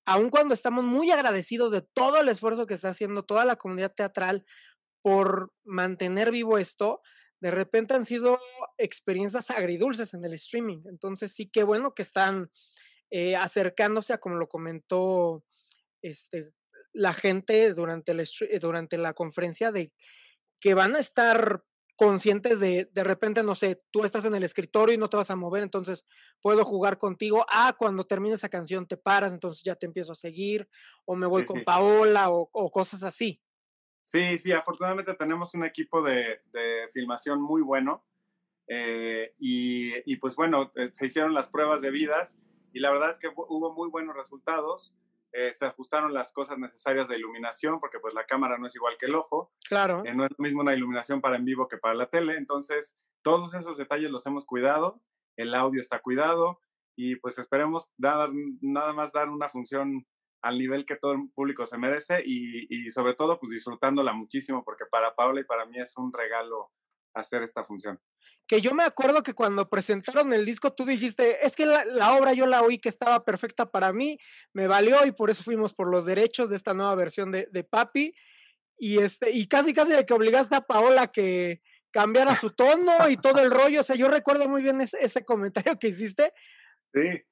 aun 0.05 0.29
cuando 0.29 0.53
estamos 0.53 0.83
muy 0.83 1.11
agradecidos 1.11 1.71
de 1.71 1.81
todo 1.81 2.19
el 2.19 2.29
esfuerzo 2.29 2.67
que 2.67 2.73
está 2.73 2.89
haciendo 2.89 3.23
toda 3.23 3.45
la 3.45 3.55
comunidad 3.55 3.93
teatral 3.93 4.45
por 5.01 5.51
mantener 5.63 6.31
vivo 6.31 6.57
esto, 6.57 7.01
de 7.39 7.51
repente 7.51 7.93
han 7.93 8.05
sido 8.05 8.39
experiencias 8.77 9.51
agridulces 9.51 10.13
en 10.13 10.25
el 10.25 10.33
streaming. 10.33 10.81
Entonces 10.85 11.33
sí 11.33 11.47
que 11.47 11.63
bueno 11.63 11.93
que 11.93 12.01
están 12.01 12.49
eh, 13.09 13.35
acercándose 13.35 14.13
a 14.13 14.17
como 14.17 14.35
lo 14.35 14.49
comentó 14.49 15.43
este, 16.01 16.51
la 16.93 17.13
gente 17.13 17.73
durante, 17.73 18.11
el, 18.11 18.19
eh, 18.21 18.59
durante 18.59 18.97
la 18.97 19.13
conferencia 19.13 19.71
de 19.71 19.91
que 20.59 20.73
van 20.73 20.95
a 20.95 20.99
estar 20.99 21.63
conscientes 21.95 22.59
de, 22.59 22.89
de 22.93 23.03
repente, 23.03 23.43
no 23.43 23.55
sé, 23.55 23.81
tú 23.91 24.03
estás 24.03 24.25
en 24.25 24.35
el 24.35 24.43
escritorio 24.43 24.93
y 24.93 24.97
no 24.97 25.09
te 25.09 25.17
vas 25.17 25.31
a 25.31 25.35
mover, 25.35 25.63
entonces 25.63 26.05
puedo 26.41 26.63
jugar 26.63 26.99
contigo. 26.99 27.45
Ah, 27.49 27.75
cuando 27.77 28.05
termine 28.05 28.35
esa 28.35 28.49
canción 28.49 28.87
te 28.87 28.97
paras, 28.97 29.33
entonces 29.33 29.63
ya 29.63 29.75
te 29.75 29.87
empiezo 29.87 30.11
a 30.11 30.15
seguir, 30.15 30.69
o 31.05 31.15
me 31.15 31.25
voy 31.25 31.43
con 31.43 31.63
Paola, 31.63 32.29
o, 32.29 32.49
o, 32.51 32.71
cosas 32.71 33.03
así. 33.03 33.41
Sí, 34.07 34.37
sí, 34.37 34.53
afortunadamente 34.53 35.13
tenemos 35.15 35.53
un 35.53 35.65
equipo 35.65 36.01
de, 36.01 36.39
filmación 36.93 37.41
muy 37.41 37.61
bueno. 37.61 38.05
Eh, 38.65 39.33
y, 39.37 40.15
pues 40.15 40.37
bueno, 40.37 40.71
eh, 40.75 40.87
se 40.93 41.07
hicieron 41.07 41.33
las 41.33 41.49
pruebas 41.49 41.81
de 41.81 41.91
vidas 41.91 42.39
y 42.71 42.79
la 42.79 42.89
verdad 42.89 43.09
es 43.09 43.19
que 43.19 43.27
hubo 43.27 43.73
muy 43.73 43.89
buenos 43.89 44.15
resultados. 44.15 44.95
Eh, 45.33 45.51
se 45.51 45.65
ajustaron 45.65 46.13
las 46.13 46.31
cosas 46.31 46.57
necesarias 46.57 47.09
de 47.09 47.17
iluminación 47.17 47.81
porque 47.81 47.99
pues 47.99 48.13
la 48.13 48.25
cámara 48.25 48.57
no 48.57 48.67
es 48.67 48.75
igual 48.77 48.95
que 48.97 49.07
el 49.07 49.15
ojo. 49.15 49.51
Claro. 49.67 50.01
no 50.15 50.23
es 50.23 50.31
lo 50.37 50.41
mismo 50.41 50.61
una 50.61 50.73
iluminación 50.73 51.19
para 51.19 51.35
en 51.35 51.43
vivo 51.43 51.67
que 51.67 51.75
para 51.75 51.93
la 51.93 52.09
tele. 52.09 52.37
Entonces, 52.37 52.97
todos 53.23 53.53
esos 53.55 53.75
detalles 53.75 54.09
los 54.09 54.25
hemos 54.25 54.45
cuidado. 54.45 55.01
El 55.35 55.53
audio 55.53 55.81
está 55.81 55.99
cuidado 55.99 56.61
y 56.95 57.17
pues 57.17 57.39
esperemos 57.39 57.91
dar, 57.97 58.29
nada 58.61 58.93
más 58.93 59.11
dar 59.11 59.27
una 59.27 59.49
función 59.49 60.07
al 60.41 60.57
nivel 60.57 60.85
que 60.85 60.95
todo 60.95 61.13
el 61.13 61.29
público 61.33 61.65
se 61.65 61.77
merece 61.77 62.21
y, 62.25 62.89
sobre 62.89 63.15
todo 63.15 63.39
pues 63.39 63.51
disfrutándola 63.51 64.13
muchísimo 64.13 64.63
porque 64.63 64.85
para 64.89 65.15
Paula 65.15 65.41
y 65.41 65.45
para 65.45 65.65
mí 65.65 65.79
es 65.79 65.97
un 65.97 66.13
regalo 66.13 66.71
hacer 67.13 67.43
esta 67.43 67.63
función. 67.63 67.99
Que 68.47 68.61
yo 68.61 68.73
me 68.73 68.83
acuerdo 68.83 69.23
que 69.23 69.33
cuando 69.33 69.69
presentaron 69.69 70.31
el 70.31 70.45
disco 70.45 70.73
tú 70.73 70.85
dijiste, 70.85 71.45
es 71.45 71.55
que 71.55 71.65
la, 71.65 72.13
obra 72.13 72.33
yo 72.33 72.45
la 72.45 72.61
oí 72.61 72.77
que 72.77 72.89
estaba 72.89 73.25
perfecta 73.25 73.71
para 73.71 73.91
mí, 73.91 74.19
me 74.53 74.67
valió 74.67 75.05
y 75.05 75.11
por 75.11 75.29
eso 75.29 75.43
fuimos 75.43 75.73
por 75.73 75.89
los 75.89 76.05
derechos 76.05 76.49
de 76.49 76.55
esta 76.55 76.73
nueva 76.73 76.95
versión 76.95 77.31
de, 77.31 77.47
de 77.51 77.63
Papi 77.63 78.13
y, 78.77 78.99
este, 78.99 79.31
y 79.31 79.47
casi 79.47 79.73
casi 79.73 79.93
de 79.93 80.05
que 80.05 80.13
obligaste 80.13 80.55
a 80.55 80.61
Paola 80.61 81.07
que 81.07 81.61
cambiara 81.91 82.35
su 82.35 82.51
tono 82.51 83.09
y 83.09 83.17
todo 83.17 83.41
el 83.41 83.49
rollo, 83.49 83.81
o 83.81 83.83
sea, 83.83 83.95
yo 83.95 84.07
recuerdo 84.07 84.47
muy 84.47 84.61
bien 84.61 84.79
ese, 84.81 84.97
ese 85.01 85.25
comentario 85.25 85.79
que 85.79 85.87
hiciste. 85.87 86.31
Sí. 86.93 87.23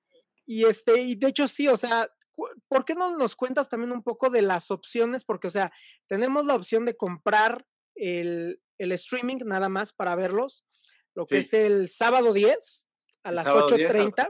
Y 0.47 0.65
este, 0.65 0.99
y 1.01 1.15
de 1.15 1.27
hecho 1.27 1.47
sí, 1.47 1.67
o 1.67 1.77
sea, 1.77 2.09
¿por 2.67 2.85
qué 2.85 2.95
no 2.95 3.17
nos 3.17 3.35
cuentas 3.35 3.69
también 3.69 3.91
un 3.91 4.03
poco 4.03 4.29
de 4.29 4.41
las 4.41 4.71
opciones? 4.71 5.23
Porque, 5.23 5.47
o 5.47 5.51
sea, 5.51 5.71
tenemos 6.07 6.45
la 6.45 6.55
opción 6.55 6.85
de 6.85 6.95
comprar 6.95 7.65
el, 7.95 8.61
el 8.77 8.91
streaming 8.91 9.37
nada 9.45 9.69
más 9.69 9.93
para 9.93 10.15
verlos, 10.15 10.65
lo 11.13 11.25
que 11.25 11.39
es 11.39 11.53
el 11.53 11.89
sábado 11.89 12.33
10 12.33 12.89
a 13.23 13.31
las 13.31 13.47
8.30. 13.47 14.29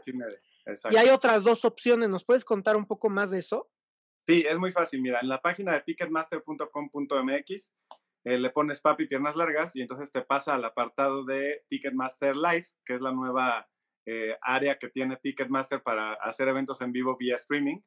Y 0.92 0.98
hay 0.98 1.10
otras 1.10 1.44
dos 1.44 1.66
opciones, 1.66 2.10
¿nos 2.10 2.26
puedes 2.26 2.46
contar 2.46 2.76
un 2.76 2.86
poco 2.86 3.10
más 3.10 3.32
de 3.32 3.40
eso? 3.40 3.70
Sí, 4.26 4.44
es 4.48 4.58
muy 4.58 4.72
fácil. 4.72 5.02
Mira, 5.02 5.20
en 5.20 5.30
la 5.30 5.42
página 5.42 5.74
de 5.74 5.82
ticketmaster.com.mx 5.82 7.76
eh, 8.24 8.40
le 8.40 8.50
pones 8.50 8.82
papi 8.82 9.06
piernas 9.08 9.36
largas 9.36 9.76
y 9.76 9.82
entonces 9.82 10.12
te 10.12 10.24
pasa 10.24 10.56
al 10.56 10.66
apartado 10.66 11.24
de 11.26 11.64
Ticketmaster 11.68 12.36
Live, 12.36 12.66
que 12.84 12.96
es 12.96 13.02
la 13.02 13.12
nueva 13.12 13.70
eh, 14.08 14.36
área 14.42 14.80
que 14.80 14.90
tiene 14.90 15.18
Ticketmaster 15.18 15.84
para 15.84 16.14
hacer 16.14 16.48
eventos 16.48 16.82
en 16.82 16.92
vivo 16.92 17.16
vía 17.18 17.36
streaming. 17.36 17.82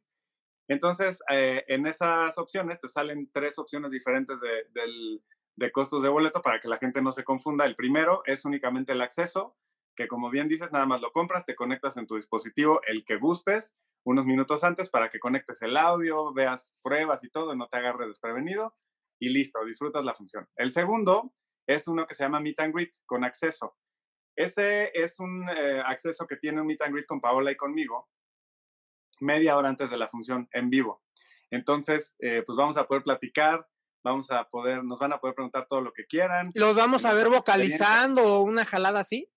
Entonces, 0.69 1.23
eh, 1.31 1.65
en 1.69 1.87
esas 1.87 2.37
opciones 2.39 2.81
te 2.81 2.89
salen 2.89 3.31
tres 3.33 3.59
opciones 3.59 3.91
diferentes 3.91 4.41
de, 4.41 5.73
costos 5.73 6.03
de 6.03 6.11
boleto 6.11 6.43
para 6.43 6.61
que 6.61 6.69
la 6.69 6.77
gente 6.77 7.01
no 7.01 7.11
se 7.11 7.25
confunda. 7.25 7.65
El 7.65 7.75
primero 7.75 8.23
es 8.27 8.45
únicamente 8.45 8.93
el 8.93 9.01
acceso, 9.01 9.57
que 9.97 10.07
como 10.07 10.31
bien 10.31 10.47
dices, 10.47 10.71
nada 10.71 10.87
más 10.87 11.01
lo 11.01 11.11
compras, 11.11 11.47
te 11.47 11.57
conectas 11.57 11.97
en 11.97 12.07
tu 12.07 12.17
dispositivo 12.17 12.81
el 12.87 13.05
que 13.05 13.17
gustes 13.17 13.79
unos 14.05 14.27
minutos 14.27 14.63
antes 14.63 14.91
para 14.91 15.11
que 15.11 15.19
conectes 15.19 15.61
el 15.63 15.77
audio, 15.77 16.33
veas 16.33 16.79
pruebas 16.83 17.25
y 17.25 17.31
todo, 17.31 17.55
no 17.57 17.69
te 17.69 17.79
agarre 17.79 18.07
desprevenido 18.07 18.77
y 19.19 19.31
listo, 19.31 19.65
disfrutas 19.65 20.05
la 20.05 20.15
función. 20.15 20.49
El 20.55 20.71
segundo 20.71 21.33
es 21.67 21.89
uno 21.89 22.07
que 22.07 22.15
se 22.15 22.25
llama 22.25 22.41
Meet 22.41 22.61
and 22.61 22.75
Greet 22.75 22.93
con 23.07 23.25
acceso. 23.25 23.77
Ese 24.37 24.93
es 24.95 25.19
un 25.19 25.49
eh, 25.49 25.83
acceso 25.85 26.27
que 26.27 26.37
tiene 26.37 26.61
un 26.61 26.67
Meet 26.69 26.83
and 26.83 26.93
Greet 26.95 27.07
con 27.07 27.21
Paola 27.21 27.51
y 27.51 27.57
conmigo, 27.57 28.09
media 29.21 29.57
hora 29.57 29.69
antes 29.69 29.91
de 29.91 29.97
la 29.97 30.09
función 30.09 30.49
en 30.53 30.71
vivo. 30.71 31.03
Entonces, 31.51 32.17
eh, 32.21 32.43
pues 32.45 32.57
vamos 32.57 32.77
a 32.77 32.87
poder 32.87 33.03
platicar, 33.03 33.67
vamos 34.05 34.31
a 34.31 34.45
poder, 34.45 34.85
nos 34.85 34.99
van 34.99 35.13
a 35.13 35.19
poder 35.19 35.35
preguntar 35.35 35.67
todo 35.69 35.81
lo 35.81 35.93
que 35.93 36.07
quieran. 36.07 36.51
¿Los 36.55 36.77
vamos 36.77 37.05
a 37.05 37.15
ver 37.15 37.29
vocalizando 37.29 38.25
o 38.25 38.43
una 38.43 38.65
jalada 38.65 39.01
así? 39.01 39.31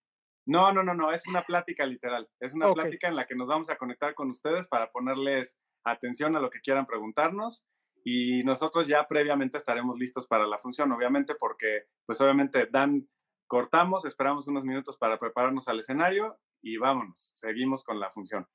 No, 0.45 0.73
no, 0.73 0.83
no, 0.83 0.93
no, 0.93 1.11
es 1.11 1.27
una 1.27 1.41
plática 1.43 1.85
literal. 1.85 2.29
Es 2.39 2.53
una 2.53 2.71
plática 2.73 3.07
en 3.07 3.15
la 3.15 3.25
que 3.25 3.35
nos 3.35 3.47
vamos 3.47 3.69
a 3.69 3.77
conectar 3.77 4.15
con 4.15 4.29
ustedes 4.29 4.67
para 4.67 4.91
ponerles 4.91 5.61
atención 5.83 6.35
a 6.35 6.39
lo 6.39 6.49
que 6.49 6.61
quieran 6.61 6.85
preguntarnos 6.85 7.67
y 8.03 8.43
nosotros 8.43 8.87
ya 8.87 9.07
previamente 9.07 9.57
estaremos 9.57 9.97
listos 9.97 10.27
para 10.27 10.47
la 10.47 10.57
función, 10.57 10.91
obviamente, 10.91 11.35
porque 11.35 11.85
pues 12.05 12.19
obviamente 12.21 12.67
dan, 12.71 13.07
cortamos, 13.47 14.05
esperamos 14.05 14.47
unos 14.47 14.63
minutos 14.63 14.97
para 14.97 15.19
prepararnos 15.19 15.67
al 15.67 15.79
escenario 15.79 16.39
y 16.61 16.77
vámonos, 16.77 17.19
seguimos 17.19 17.83
con 17.83 17.99
la 17.99 18.09
función. 18.09 18.47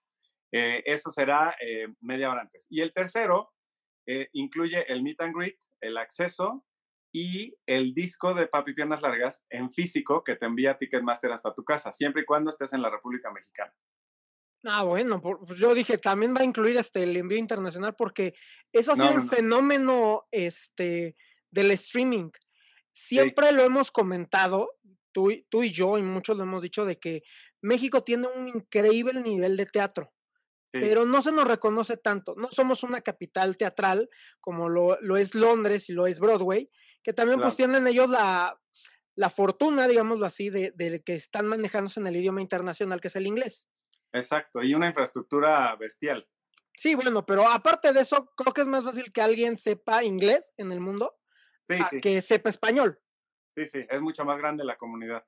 Eh, 0.52 0.82
eso 0.86 1.10
será 1.10 1.56
eh, 1.60 1.88
media 2.00 2.30
hora 2.30 2.42
antes. 2.42 2.66
Y 2.70 2.80
el 2.80 2.92
tercero 2.92 3.52
eh, 4.06 4.28
incluye 4.32 4.90
el 4.92 5.02
meet 5.02 5.20
and 5.20 5.34
greet, 5.34 5.58
el 5.80 5.98
acceso 5.98 6.64
y 7.12 7.56
el 7.66 7.94
disco 7.94 8.34
de 8.34 8.46
Papi 8.46 8.74
Piernas 8.74 9.02
Largas 9.02 9.46
en 9.50 9.72
físico 9.72 10.22
que 10.22 10.36
te 10.36 10.46
envía 10.46 10.78
Ticketmaster 10.78 11.32
hasta 11.32 11.54
tu 11.54 11.64
casa, 11.64 11.92
siempre 11.92 12.22
y 12.22 12.24
cuando 12.24 12.50
estés 12.50 12.72
en 12.72 12.82
la 12.82 12.90
República 12.90 13.30
Mexicana. 13.32 13.72
Ah, 14.64 14.82
bueno, 14.82 15.20
pues 15.20 15.58
yo 15.58 15.74
dije, 15.74 15.98
también 15.98 16.34
va 16.34 16.40
a 16.40 16.44
incluir 16.44 16.76
este 16.76 17.02
el 17.02 17.16
envío 17.16 17.38
internacional 17.38 17.94
porque 17.96 18.34
eso 18.72 18.92
ha 18.92 18.96
sido 18.96 19.12
un 19.12 19.28
fenómeno 19.28 20.26
este, 20.30 21.16
del 21.50 21.70
streaming. 21.72 22.30
Siempre 22.92 23.52
lo 23.52 23.62
hemos 23.62 23.90
comentado, 23.90 24.70
tú, 25.12 25.32
tú 25.48 25.62
y 25.62 25.70
yo, 25.70 25.98
y 25.98 26.02
muchos 26.02 26.36
lo 26.36 26.42
hemos 26.42 26.62
dicho, 26.62 26.84
de 26.84 26.98
que 26.98 27.22
México 27.62 28.02
tiene 28.02 28.26
un 28.26 28.48
increíble 28.48 29.20
nivel 29.22 29.56
de 29.56 29.66
teatro 29.66 30.12
pero 30.80 31.04
no 31.04 31.22
se 31.22 31.32
nos 31.32 31.46
reconoce 31.46 31.96
tanto. 31.96 32.34
No 32.36 32.48
somos 32.50 32.82
una 32.82 33.00
capital 33.00 33.56
teatral 33.56 34.08
como 34.40 34.68
lo, 34.68 34.98
lo 35.00 35.16
es 35.16 35.34
Londres 35.34 35.88
y 35.88 35.92
lo 35.92 36.06
es 36.06 36.20
Broadway, 36.20 36.70
que 37.02 37.12
también 37.12 37.40
pues 37.40 37.56
tienen 37.56 37.86
ellos 37.86 38.10
la, 38.10 38.60
la 39.14 39.30
fortuna, 39.30 39.88
digámoslo 39.88 40.26
así, 40.26 40.50
de, 40.50 40.72
de, 40.72 41.02
que 41.02 41.14
están 41.14 41.46
manejándose 41.46 42.00
en 42.00 42.06
el 42.06 42.16
idioma 42.16 42.40
internacional, 42.40 43.00
que 43.00 43.08
es 43.08 43.16
el 43.16 43.26
inglés. 43.26 43.70
Exacto, 44.12 44.62
y 44.62 44.74
una 44.74 44.88
infraestructura 44.88 45.74
bestial. 45.76 46.28
Sí, 46.76 46.94
bueno, 46.94 47.24
pero 47.24 47.48
aparte 47.48 47.92
de 47.92 48.00
eso, 48.00 48.32
creo 48.36 48.52
que 48.52 48.60
es 48.60 48.66
más 48.66 48.84
fácil 48.84 49.12
que 49.12 49.22
alguien 49.22 49.56
sepa 49.56 50.04
inglés 50.04 50.52
en 50.56 50.72
el 50.72 50.80
mundo 50.80 51.16
que 52.02 52.22
sepa 52.22 52.50
español. 52.50 53.00
Sí, 53.54 53.66
sí, 53.66 53.86
es 53.88 54.00
mucho 54.02 54.24
más 54.24 54.36
grande 54.38 54.64
la 54.64 54.76
comunidad. 54.76 55.24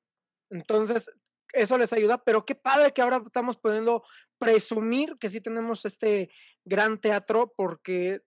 Entonces, 0.51 1.11
eso 1.53 1.79
les 1.79 1.93
ayuda, 1.93 2.19
pero 2.25 2.45
qué 2.45 2.55
padre 2.55 2.93
que 2.93 3.03
ahora 3.03 3.23
estamos 3.25 3.57
pudiendo 3.57 4.05
presumir 4.39 5.17
que 5.19 5.31
sí 5.31 5.41
tenemos 5.41 5.85
este 5.85 6.31
gran 6.65 7.01
teatro, 7.01 7.53
porque 7.57 8.21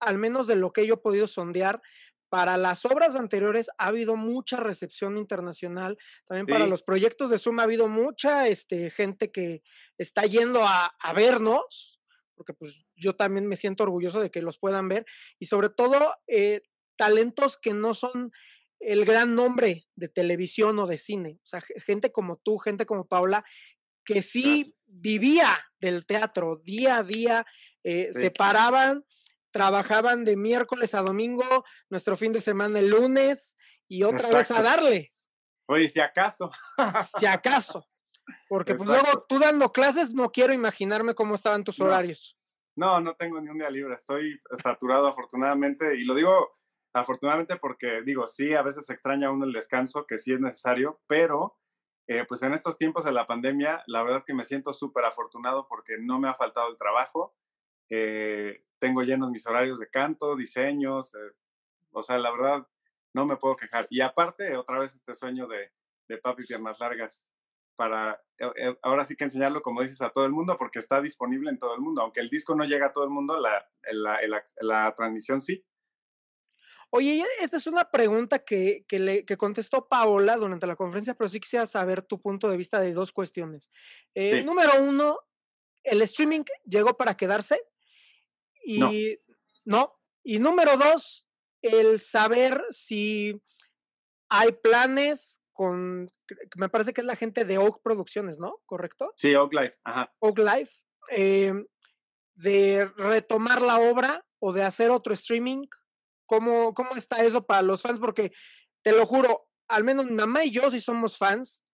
al 0.00 0.18
menos 0.18 0.46
de 0.46 0.56
lo 0.56 0.72
que 0.72 0.86
yo 0.86 0.94
he 0.94 0.98
podido 0.98 1.26
sondear, 1.26 1.82
para 2.28 2.56
las 2.58 2.84
obras 2.84 3.16
anteriores 3.16 3.70
ha 3.78 3.86
habido 3.86 4.14
mucha 4.14 4.58
recepción 4.58 5.16
internacional, 5.16 5.98
también 6.26 6.46
para 6.46 6.66
los 6.66 6.82
proyectos 6.82 7.30
de 7.30 7.38
Zoom 7.38 7.58
ha 7.60 7.62
habido 7.62 7.88
mucha 7.88 8.48
este, 8.48 8.90
gente 8.90 9.32
que 9.32 9.62
está 9.96 10.22
yendo 10.22 10.64
a, 10.64 10.86
a 10.86 11.12
vernos, 11.14 12.00
porque 12.34 12.52
pues 12.52 12.84
yo 12.94 13.16
también 13.16 13.46
me 13.46 13.56
siento 13.56 13.82
orgulloso 13.82 14.20
de 14.20 14.30
que 14.30 14.42
los 14.42 14.58
puedan 14.58 14.88
ver, 14.88 15.06
y 15.38 15.46
sobre 15.46 15.70
todo 15.70 16.14
eh, 16.26 16.60
talentos 16.96 17.56
que 17.56 17.72
no 17.72 17.94
son 17.94 18.30
el 18.80 19.04
gran 19.04 19.34
nombre 19.34 19.86
de 19.96 20.08
televisión 20.08 20.78
o 20.78 20.86
de 20.86 20.98
cine. 20.98 21.38
O 21.42 21.46
sea, 21.46 21.62
gente 21.84 22.12
como 22.12 22.36
tú, 22.36 22.58
gente 22.58 22.86
como 22.86 23.06
Paula, 23.06 23.44
que 24.04 24.22
sí 24.22 24.76
vivía 24.86 25.48
del 25.80 26.06
teatro 26.06 26.56
día 26.56 26.98
a 26.98 27.02
día, 27.02 27.46
eh, 27.84 28.08
se 28.12 28.30
paraban, 28.30 29.04
trabajaban 29.50 30.24
de 30.24 30.36
miércoles 30.36 30.94
a 30.94 31.02
domingo, 31.02 31.64
nuestro 31.90 32.16
fin 32.16 32.32
de 32.32 32.40
semana 32.40 32.78
el 32.78 32.88
lunes 32.88 33.56
y 33.88 34.02
otra 34.02 34.28
vez 34.30 34.50
a 34.50 34.62
darle. 34.62 35.12
Oye, 35.66 35.88
si 35.88 36.00
acaso. 36.00 36.50
si 37.18 37.26
acaso. 37.26 37.86
Porque 38.48 38.74
pues 38.74 38.88
luego 38.88 39.24
tú 39.28 39.38
dando 39.38 39.72
clases 39.72 40.10
no 40.10 40.30
quiero 40.30 40.52
imaginarme 40.52 41.14
cómo 41.14 41.34
estaban 41.34 41.64
tus 41.64 41.80
horarios. 41.80 42.38
No, 42.76 43.00
no 43.00 43.14
tengo 43.16 43.40
ni 43.40 43.48
un 43.48 43.58
día 43.58 43.70
libre, 43.70 43.94
estoy 43.94 44.40
saturado 44.52 45.08
afortunadamente 45.08 45.96
y 45.96 46.04
lo 46.04 46.14
digo 46.14 46.57
afortunadamente 46.92 47.56
porque 47.56 48.02
digo, 48.02 48.26
sí, 48.26 48.54
a 48.54 48.62
veces 48.62 48.88
extraña 48.90 49.30
uno 49.30 49.44
el 49.44 49.52
descanso, 49.52 50.06
que 50.06 50.18
sí 50.18 50.32
es 50.32 50.40
necesario, 50.40 51.00
pero 51.06 51.56
eh, 52.06 52.24
pues 52.26 52.42
en 52.42 52.54
estos 52.54 52.78
tiempos 52.78 53.04
de 53.04 53.12
la 53.12 53.26
pandemia, 53.26 53.82
la 53.86 54.02
verdad 54.02 54.18
es 54.18 54.24
que 54.24 54.34
me 54.34 54.44
siento 54.44 54.72
súper 54.72 55.04
afortunado 55.04 55.66
porque 55.68 55.98
no 55.98 56.18
me 56.18 56.28
ha 56.28 56.34
faltado 56.34 56.70
el 56.70 56.78
trabajo. 56.78 57.34
Eh, 57.90 58.64
tengo 58.78 59.02
llenos 59.02 59.30
mis 59.30 59.46
horarios 59.46 59.78
de 59.78 59.90
canto, 59.90 60.34
diseños, 60.34 61.14
eh, 61.14 61.32
o 61.90 62.02
sea, 62.02 62.18
la 62.18 62.30
verdad, 62.30 62.66
no 63.14 63.26
me 63.26 63.36
puedo 63.36 63.56
quejar. 63.56 63.86
Y 63.90 64.00
aparte, 64.00 64.56
otra 64.56 64.78
vez 64.78 64.94
este 64.94 65.14
sueño 65.14 65.46
de, 65.46 65.70
de 66.08 66.18
papi 66.18 66.44
piernas 66.44 66.80
largas 66.80 67.30
para 67.76 68.20
ahora 68.82 69.04
sí 69.04 69.14
que 69.14 69.24
enseñarlo, 69.24 69.62
como 69.62 69.82
dices, 69.82 70.00
a 70.02 70.10
todo 70.10 70.24
el 70.24 70.32
mundo, 70.32 70.56
porque 70.58 70.78
está 70.78 71.00
disponible 71.00 71.50
en 71.50 71.58
todo 71.58 71.74
el 71.74 71.80
mundo. 71.80 72.02
Aunque 72.02 72.20
el 72.20 72.28
disco 72.28 72.54
no 72.54 72.64
llega 72.64 72.86
a 72.86 72.92
todo 72.92 73.04
el 73.04 73.10
mundo, 73.10 73.38
la, 73.38 73.68
la, 73.92 74.18
la 74.60 74.94
transmisión 74.94 75.40
sí. 75.40 75.64
Oye, 76.90 77.22
esta 77.40 77.58
es 77.58 77.66
una 77.66 77.90
pregunta 77.90 78.38
que, 78.38 78.84
le, 78.90 79.26
contestó 79.36 79.88
Paola 79.88 80.36
durante 80.36 80.66
la 80.66 80.76
conferencia, 80.76 81.14
pero 81.14 81.28
sí 81.28 81.38
quisiera 81.38 81.66
saber 81.66 82.02
tu 82.02 82.20
punto 82.20 82.48
de 82.48 82.56
vista 82.56 82.80
de 82.80 82.92
dos 82.92 83.12
cuestiones. 83.12 83.70
Eh, 84.14 84.42
número 84.42 84.72
uno, 84.82 85.18
¿el 85.82 86.00
streaming 86.02 86.42
llegó 86.64 86.96
para 86.96 87.16
quedarse? 87.16 87.62
Y 88.64 89.18
no. 89.64 89.98
Y 90.24 90.38
número 90.38 90.76
dos, 90.76 91.28
el 91.62 92.00
saber 92.00 92.64
si 92.70 93.40
hay 94.30 94.52
planes 94.52 95.42
con, 95.52 96.10
me 96.56 96.68
parece 96.68 96.92
que 96.92 97.00
es 97.00 97.06
la 97.06 97.16
gente 97.16 97.44
de 97.44 97.58
Oak 97.58 97.82
Producciones, 97.82 98.38
¿no? 98.38 98.60
¿Correcto? 98.64 99.12
Sí, 99.16 99.34
Oak 99.34 99.52
Life, 99.52 99.76
ajá. 99.84 100.14
Oak 100.20 100.38
Life, 100.38 100.72
em, 101.10 101.66
de 102.34 102.86
retomar 102.96 103.60
la 103.60 103.78
obra 103.78 104.24
o 104.38 104.52
de 104.52 104.62
hacer 104.62 104.90
otro 104.90 105.12
streaming 105.14 105.66
¿Cómo, 106.28 106.74
¿Cómo 106.74 106.94
está 106.94 107.24
eso 107.24 107.44
para 107.46 107.62
los 107.62 107.80
fans? 107.80 107.98
Porque 107.98 108.32
te 108.82 108.92
lo 108.92 109.06
juro, 109.06 109.48
al 109.66 109.82
menos 109.82 110.04
mi 110.04 110.12
mamá 110.12 110.44
y 110.44 110.50
yo 110.50 110.70
sí 110.70 110.80
somos 110.80 111.16
fans. 111.16 111.64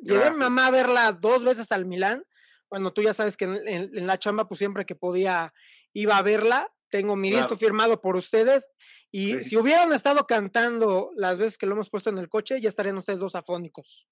Llevé 0.00 0.24
a 0.24 0.30
mi 0.30 0.38
mamá 0.38 0.68
a 0.68 0.70
verla 0.70 1.12
dos 1.12 1.44
veces 1.44 1.72
al 1.72 1.84
Milán. 1.84 2.24
Bueno, 2.70 2.92
tú 2.92 3.02
ya 3.02 3.12
sabes 3.12 3.36
que 3.36 3.44
en, 3.44 4.06
la 4.06 4.18
chamba, 4.18 4.46
pues 4.46 4.58
siempre 4.58 4.86
que 4.86 4.94
podía, 4.94 5.52
iba 5.92 6.16
a 6.16 6.22
verla. 6.22 6.72
Tengo 6.90 7.16
mi 7.16 7.32
disco 7.32 7.56
firmado 7.56 8.00
por 8.00 8.16
ustedes. 8.16 8.70
Y 9.10 9.42
si 9.42 9.56
hubieran 9.56 9.92
estado 9.92 10.28
cantando 10.28 11.10
las 11.16 11.36
veces 11.36 11.58
que 11.58 11.66
lo 11.66 11.72
hemos 11.72 11.90
puesto 11.90 12.10
en 12.10 12.18
el 12.18 12.28
coche, 12.28 12.60
ya 12.60 12.68
estarían 12.68 12.96
ustedes 12.96 13.18
dos 13.18 13.34
afónicos. 13.34 14.06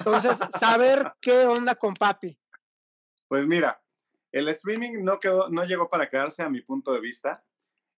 Entonces, 0.00 0.38
saber 0.58 1.12
qué 1.20 1.46
onda 1.46 1.76
con 1.76 1.94
papi. 1.94 2.36
Pues 3.28 3.46
mira, 3.46 3.80
el 4.32 4.48
streaming 4.48 5.04
no 5.04 5.20
quedó, 5.20 5.48
no 5.48 5.64
llegó 5.64 5.88
para 5.88 6.08
quedarse 6.08 6.42
a 6.42 6.48
mi 6.48 6.60
punto 6.60 6.92
de 6.92 7.00
vista. 7.00 7.44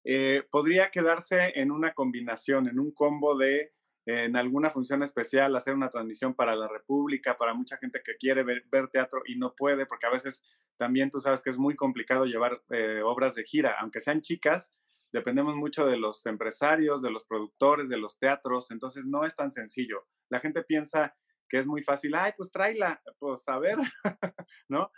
Eh, 0.04 0.44
podría 0.50 0.90
quedarse 0.90 1.52
en 1.56 1.70
una 1.70 1.92
combinación, 1.94 2.68
en 2.68 2.78
un 2.78 2.92
combo 2.92 3.36
de 3.36 3.72
en 4.06 4.36
alguna 4.36 4.70
función 4.70 5.02
especial, 5.02 5.54
hacer 5.54 5.74
una 5.74 5.90
transmisión 5.90 6.34
para 6.34 6.56
la 6.56 6.68
República, 6.68 7.36
para 7.36 7.54
mucha 7.54 7.76
gente 7.76 8.00
que 8.04 8.16
quiere 8.16 8.42
ver, 8.42 8.88
teatro 8.90 9.22
y 9.26 9.36
no 9.36 9.54
puede, 9.54 9.86
porque 9.86 10.06
a 10.06 10.10
veces 10.10 10.42
también 10.76 11.10
tú 11.10 11.20
sabes 11.20 11.42
que 11.42 11.50
es 11.50 11.58
muy 11.58 11.76
complicado 11.76 12.24
llevar 12.24 12.62
eh, 12.70 13.02
obras 13.04 13.34
de 13.34 13.44
gira, 13.44 13.76
aunque 13.78 14.00
sean 14.00 14.22
chicas, 14.22 14.74
dependemos 15.12 15.54
mucho 15.54 15.86
de 15.86 15.98
los 15.98 16.24
empresarios, 16.26 17.02
de 17.02 17.10
los 17.10 17.24
productores, 17.24 17.88
de 17.88 17.98
los 17.98 18.18
teatros, 18.18 18.70
entonces 18.70 19.06
no 19.06 19.24
es 19.24 19.36
tan 19.36 19.50
sencillo. 19.50 20.06
La 20.28 20.40
gente 20.40 20.62
piensa 20.62 21.14
que 21.48 21.58
es 21.58 21.66
muy 21.66 21.82
fácil, 21.82 22.14
ay, 22.14 22.32
pues 22.36 22.50
tráela, 22.50 23.02
pues 23.18 23.46
a 23.48 23.58
ver, 23.58 23.76
¿no? 24.68 24.90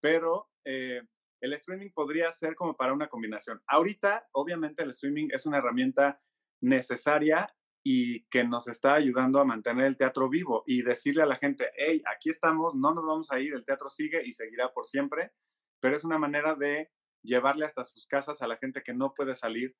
Pero 0.00 0.50
eh, 0.64 1.02
el 1.40 1.52
streaming 1.54 1.90
podría 1.90 2.30
ser 2.32 2.54
como 2.54 2.76
para 2.76 2.92
una 2.92 3.08
combinación. 3.08 3.60
Ahorita, 3.66 4.28
obviamente, 4.32 4.82
el 4.82 4.90
streaming 4.90 5.28
es 5.32 5.46
una 5.46 5.58
herramienta 5.58 6.20
necesaria 6.60 7.54
y 7.82 8.24
que 8.24 8.44
nos 8.44 8.68
está 8.68 8.94
ayudando 8.94 9.40
a 9.40 9.44
mantener 9.44 9.86
el 9.86 9.96
teatro 9.96 10.28
vivo 10.28 10.62
y 10.66 10.82
decirle 10.82 11.22
a 11.22 11.26
la 11.26 11.36
gente, 11.36 11.70
hey, 11.76 12.02
aquí 12.14 12.28
estamos, 12.28 12.74
no 12.74 12.92
nos 12.92 13.06
vamos 13.06 13.32
a 13.32 13.40
ir, 13.40 13.54
el 13.54 13.64
teatro 13.64 13.88
sigue 13.88 14.22
y 14.24 14.32
seguirá 14.32 14.72
por 14.72 14.86
siempre, 14.86 15.32
pero 15.80 15.96
es 15.96 16.04
una 16.04 16.18
manera 16.18 16.54
de 16.54 16.90
llevarle 17.22 17.64
hasta 17.64 17.84
sus 17.84 18.06
casas 18.06 18.42
a 18.42 18.46
la 18.46 18.56
gente 18.56 18.82
que 18.82 18.92
no 18.92 19.14
puede 19.14 19.34
salir 19.34 19.76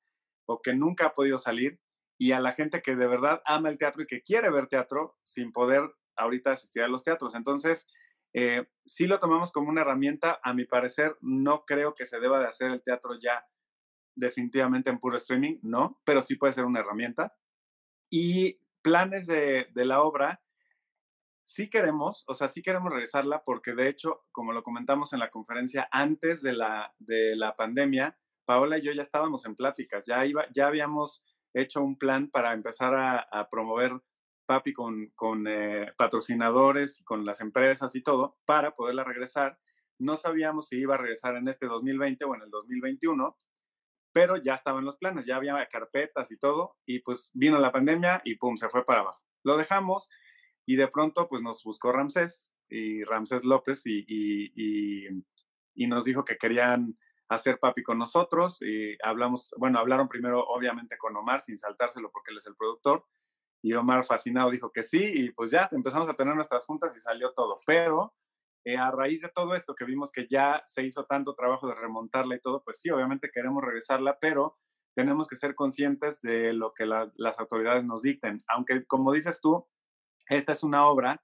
o 0.47 0.61
que 0.61 0.73
nunca 0.73 1.07
ha 1.07 1.13
podido 1.13 1.37
salir 1.37 1.79
y 2.17 2.31
a 2.31 2.39
la 2.39 2.53
gente 2.53 2.81
que 2.81 2.95
de 2.95 3.07
verdad 3.07 3.41
ama 3.45 3.69
el 3.69 3.77
teatro 3.77 4.03
y 4.03 4.07
que 4.07 4.21
quiere 4.21 4.49
ver 4.49 4.67
teatro 4.67 5.17
sin 5.23 5.51
poder 5.51 5.81
ahorita 6.15 6.51
asistir 6.51 6.83
a 6.83 6.87
los 6.87 7.03
teatros. 7.03 7.35
Entonces, 7.35 7.87
eh, 8.33 8.67
si 8.85 9.07
lo 9.07 9.19
tomamos 9.19 9.51
como 9.51 9.69
una 9.69 9.81
herramienta, 9.81 10.39
a 10.43 10.53
mi 10.53 10.65
parecer, 10.65 11.17
no 11.21 11.65
creo 11.65 11.93
que 11.93 12.05
se 12.05 12.19
deba 12.19 12.39
de 12.39 12.47
hacer 12.47 12.71
el 12.71 12.81
teatro 12.81 13.17
ya 13.21 13.45
definitivamente 14.15 14.89
en 14.89 14.99
puro 14.99 15.17
streaming, 15.17 15.59
no, 15.61 16.01
pero 16.05 16.21
sí 16.21 16.35
puede 16.35 16.53
ser 16.53 16.65
una 16.65 16.79
herramienta. 16.79 17.35
Y 18.09 18.59
planes 18.81 19.27
de, 19.27 19.69
la 19.73 20.01
obra, 20.01 20.41
sí 21.43 21.69
queremos, 21.69 22.25
o 22.27 22.33
sea, 22.33 22.47
sí 22.47 22.61
queremos 22.61 22.91
regresarla 22.91 23.43
porque 23.43 23.73
de 23.73 23.87
hecho, 23.87 24.25
como 24.31 24.53
lo 24.53 24.63
comentamos 24.63 25.13
en 25.13 25.19
la 25.19 25.29
conferencia, 25.29 25.87
antes 25.91 26.41
de 26.41 26.53
la, 26.53 26.93
de 26.99 27.35
la 27.35 27.55
pandemia, 27.55 28.17
Paola 28.45 28.77
y 28.77 28.81
yo 28.81 28.91
ya 28.91 29.01
estábamos 29.01 29.45
en 29.45 29.55
pláticas, 29.55 30.05
ya, 30.05 30.25
iba, 30.25 30.45
ya 30.53 30.67
habíamos 30.67 31.25
hecho 31.53 31.81
un 31.81 31.97
plan 31.97 32.29
para 32.29 32.53
empezar 32.53 32.95
a, 32.95 33.49
promover 33.49 33.91
Papi 34.51 34.73
con, 34.73 35.07
con 35.15 35.47
eh, 35.47 35.93
patrocinadores 35.97 36.99
y 36.99 37.05
con 37.05 37.23
las 37.23 37.39
empresas 37.39 37.95
y 37.95 38.03
todo 38.03 38.37
para 38.43 38.73
poderla 38.73 39.05
regresar. 39.05 39.57
No 39.97 40.17
sabíamos 40.17 40.67
si 40.67 40.75
iba 40.75 40.95
a 40.95 40.97
regresar 40.97 41.37
en 41.37 41.47
este 41.47 41.67
2020 41.67 42.25
o 42.25 42.35
en 42.35 42.41
el 42.41 42.49
2021, 42.49 43.37
pero 44.11 44.35
ya 44.35 44.55
estaban 44.55 44.83
los 44.83 44.97
planes, 44.97 45.25
ya 45.25 45.37
había 45.37 45.65
carpetas 45.67 46.33
y 46.33 46.37
todo, 46.37 46.75
y 46.85 46.99
pues 46.99 47.31
vino 47.33 47.59
la 47.59 47.71
pandemia 47.71 48.21
y 48.25 48.35
pum, 48.35 48.57
se 48.57 48.67
fue 48.67 48.83
para 48.83 48.99
abajo. 48.99 49.23
Lo 49.45 49.55
dejamos 49.55 50.09
y 50.65 50.75
de 50.75 50.89
pronto 50.89 51.29
pues 51.29 51.41
nos 51.41 51.63
buscó 51.63 51.93
Ramsés 51.93 52.53
y 52.67 53.05
Ramsés 53.05 53.45
López 53.45 53.83
y, 53.85 54.03
y, 54.05 55.07
y 55.75 55.87
nos 55.87 56.03
dijo 56.03 56.25
que 56.25 56.35
querían 56.35 56.97
hacer 57.29 57.57
papi 57.57 57.83
con 57.83 57.97
nosotros. 57.97 58.61
Y 58.61 58.97
hablamos, 59.01 59.53
bueno, 59.57 59.79
hablaron 59.79 60.09
primero 60.09 60.43
obviamente 60.45 60.97
con 60.97 61.15
Omar 61.15 61.39
sin 61.39 61.57
saltárselo 61.57 62.11
porque 62.11 62.31
él 62.31 62.37
es 62.37 62.47
el 62.47 62.57
productor. 62.57 63.05
Y 63.61 63.73
Omar 63.73 64.03
fascinado 64.03 64.49
dijo 64.49 64.71
que 64.71 64.83
sí 64.83 65.01
y 65.01 65.31
pues 65.31 65.51
ya 65.51 65.69
empezamos 65.71 66.09
a 66.09 66.15
tener 66.15 66.35
nuestras 66.35 66.65
juntas 66.65 66.95
y 66.97 66.99
salió 66.99 67.33
todo. 67.33 67.59
Pero 67.65 68.15
eh, 68.63 68.77
a 68.77 68.91
raíz 68.91 69.21
de 69.21 69.29
todo 69.29 69.55
esto 69.55 69.75
que 69.75 69.85
vimos 69.85 70.11
que 70.11 70.27
ya 70.29 70.61
se 70.65 70.83
hizo 70.83 71.05
tanto 71.05 71.35
trabajo 71.35 71.67
de 71.67 71.75
remontarla 71.75 72.35
y 72.35 72.41
todo, 72.41 72.63
pues 72.63 72.79
sí, 72.79 72.89
obviamente 72.89 73.31
queremos 73.33 73.63
regresarla, 73.63 74.17
pero 74.19 74.57
tenemos 74.95 75.27
que 75.27 75.35
ser 75.35 75.55
conscientes 75.55 76.21
de 76.21 76.53
lo 76.53 76.73
que 76.73 76.85
las 76.85 77.39
autoridades 77.39 77.83
nos 77.83 78.01
dicten. 78.01 78.37
Aunque, 78.47 78.85
como 78.85 79.13
dices 79.13 79.39
tú, 79.41 79.67
esta 80.27 80.51
es 80.51 80.63
una 80.63 80.87
obra 80.87 81.23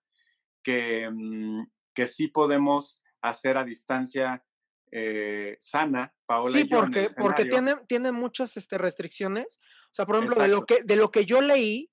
que, 0.63 1.10
mm, 1.12 1.70
que 1.94 2.08
sí 2.08 2.27
podemos 2.27 3.03
hacer 3.22 3.58
a 3.58 3.63
distancia 3.63 4.44
eh, 4.91 5.58
sana, 5.60 6.13
Paola. 6.25 6.58
Sí, 6.58 6.65
porque, 6.65 7.10
porque 7.17 7.46
tiene, 7.46 7.75
tiene 7.88 8.12
muchas 8.12 8.58
este, 8.58 8.77
restricciones. 8.77 9.60
O 9.91 9.94
sea, 9.94 10.06
por 10.06 10.15
ejemplo, 10.15 10.41
de 10.41 10.48
lo, 10.48 10.65
que, 10.65 10.82
de 10.84 10.96
lo 10.96 11.12
que 11.12 11.25
yo 11.25 11.41
leí, 11.41 11.91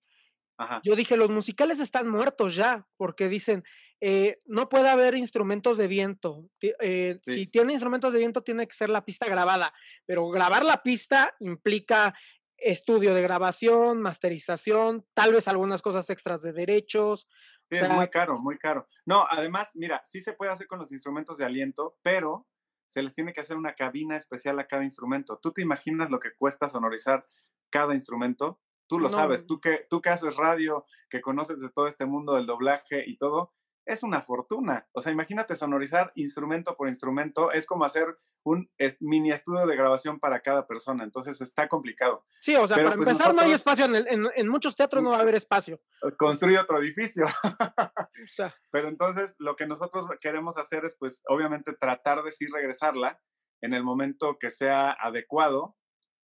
yo 0.83 0.97
dije, 0.97 1.17
los 1.17 1.31
musicales 1.31 1.81
están 1.81 2.09
muertos 2.09 2.55
ya, 2.55 2.87
porque 2.97 3.29
dicen, 3.29 3.65
eh, 4.01 4.41
no 4.45 4.69
puede 4.69 4.89
haber 4.89 5.15
instrumentos 5.15 5.79
de 5.79 5.89
viento. 5.89 6.49
Eh, 6.61 7.19
si 7.23 7.47
tiene 7.47 7.73
instrumentos 7.73 8.13
de 8.13 8.19
viento, 8.19 8.43
tiene 8.43 8.67
que 8.67 8.75
ser 8.75 8.91
la 8.91 9.05
pista 9.05 9.27
grabada, 9.27 9.73
pero 10.07 10.29
grabar 10.29 10.65
la 10.65 10.83
pista 10.83 11.35
implica 11.41 12.15
estudio 12.57 13.15
de 13.15 13.23
grabación, 13.23 14.01
masterización, 14.01 15.07
tal 15.15 15.33
vez 15.33 15.49
algunas 15.49 15.83
cosas 15.83 16.09
extras 16.11 16.43
de 16.43 16.53
derechos. 16.53 17.29
es 17.71 17.89
muy 17.89 18.09
caro, 18.09 18.39
muy 18.39 18.59
caro. 18.59 18.89
No, 19.07 19.27
además, 19.29 19.73
mira, 19.75 20.03
sí 20.05 20.21
se 20.21 20.35
puede 20.35 20.53
hacer 20.53 20.67
con 20.67 20.79
los 20.79 20.93
instrumentos 20.93 21.39
de 21.39 21.45
aliento, 21.45 21.99
pero 22.03 22.47
se 22.87 23.03
les 23.03 23.15
tiene 23.15 23.33
que 23.33 23.41
hacer 23.41 23.57
una 23.57 23.75
cabina 23.75 24.17
especial 24.17 24.59
a 24.59 24.67
cada 24.67 24.85
instrumento. 24.85 25.39
¿Tú 25.43 25.53
te 25.53 25.63
imaginas 25.63 26.11
lo 26.11 26.21
que 26.21 26.35
cuesta 26.35 26.69
sonorizar 26.69 27.27
cada 27.71 27.95
instrumento? 27.95 28.61
Tú 28.87 28.99
lo 28.99 29.11
sabes, 29.11 29.47
tú 29.47 29.61
que, 29.61 29.87
tú 29.89 30.01
que 30.01 30.11
haces 30.11 30.37
radio, 30.37 30.85
que 31.09 31.21
conoces 31.21 31.61
de 31.61 31.71
todo 31.71 31.87
este 31.87 32.07
mundo 32.07 32.35
del 32.35 32.47
doblaje 32.47 33.05
y 33.07 33.17
todo, 33.17 33.53
es 33.87 34.03
una 34.03 34.23
fortuna. 34.23 34.89
O 34.93 35.01
sea, 35.01 35.13
imagínate 35.13 35.55
sonorizar 35.55 36.13
instrumento 36.15 36.77
por 36.77 36.89
instrumento, 36.89 37.53
es 37.53 37.67
como 37.67 37.85
hacer 37.85 38.19
un 38.45 38.71
mini 39.01 39.33
estudio 39.33 39.67
de 39.67 39.77
grabación 39.77 40.21
para 40.21 40.41
cada 40.41 40.67
persona, 40.67 41.03
entonces 41.03 41.41
está 41.41 41.69
complicado. 41.69 42.27
Sí, 42.41 42.55
o 42.57 42.69
sea, 42.69 42.77
para 42.77 42.97
pues, 42.97 43.09
empezar 43.09 43.35
no 43.35 43.41
hay 43.41 43.53
espacio, 43.53 43.87
en, 43.87 44.49
muchos 44.49 44.77
teatros 44.77 45.03
no 45.03 45.11
va 45.11 45.19
a 45.19 45.23
haber 45.23 45.35
espacio. 45.35 45.81
Construye 46.19 46.59
otro 46.59 46.79
edificio. 46.79 47.25
Pero 48.71 48.89
entonces 48.89 49.37
lo 49.39 49.57
que 49.57 49.67
nosotros 49.67 50.07
queremos 50.21 50.59
hacer 50.59 50.85
es, 50.85 50.97
pues, 50.99 51.23
obviamente 51.29 51.73
tratar 51.73 52.23
de 52.23 52.33
sí 52.33 52.47
regresarla 52.47 53.21
en 53.63 53.73
el 53.73 53.83
momento 53.83 54.39
que 54.39 54.51
sea 54.51 54.93
adecuado. 54.93 55.77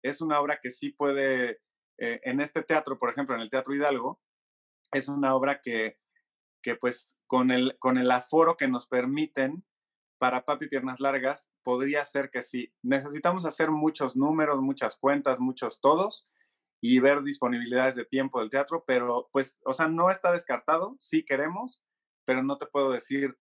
Es 0.04 0.22
una 0.22 0.40
obra 0.42 0.60
que 0.62 0.72
sí 0.72 0.92
puede, 0.92 1.62
eh, 2.00 2.22
en 2.24 2.40
este 2.42 2.64
teatro, 2.64 2.98
por 2.98 3.10
ejemplo, 3.10 3.36
en 3.36 3.42
el 3.42 3.50
Teatro 3.50 3.74
Hidalgo, 3.74 4.22
es 4.92 5.08
una 5.08 5.36
obra 5.36 5.62
que 5.62 6.00
que 6.62 6.76
pues 6.76 7.18
con 7.28 7.52
el, 7.52 7.78
con 7.80 7.98
el 7.98 8.12
aforo 8.12 8.58
que 8.58 8.68
nos 8.68 8.88
permiten 8.88 9.66
para 10.18 10.44
Papi 10.44 10.68
Piernas 10.68 11.00
Largas, 11.00 11.56
podría 11.64 12.04
ser 12.04 12.30
que 12.30 12.44
sí. 12.44 12.74
Necesitamos 12.82 13.46
hacer 13.46 13.72
muchos 13.72 14.18
números, 14.18 14.62
muchas 14.62 15.00
cuentas, 15.00 15.40
muchos 15.40 15.80
todos 15.80 16.30
y 16.82 17.00
ver 17.00 17.24
disponibilidades 17.24 17.96
de 17.96 18.06
tiempo 18.06 18.40
del 18.40 18.50
teatro, 18.50 18.84
pero 18.86 19.30
pues, 19.32 19.62
o 19.66 19.74
sea, 19.74 19.88
no 19.88 20.10
está 20.10 20.32
descartado, 20.32 20.96
sí 21.00 21.24
queremos, 21.24 21.84
pero 22.26 22.44
no 22.44 22.58
te 22.58 22.66
puedo 22.66 22.92
decir 22.92 23.38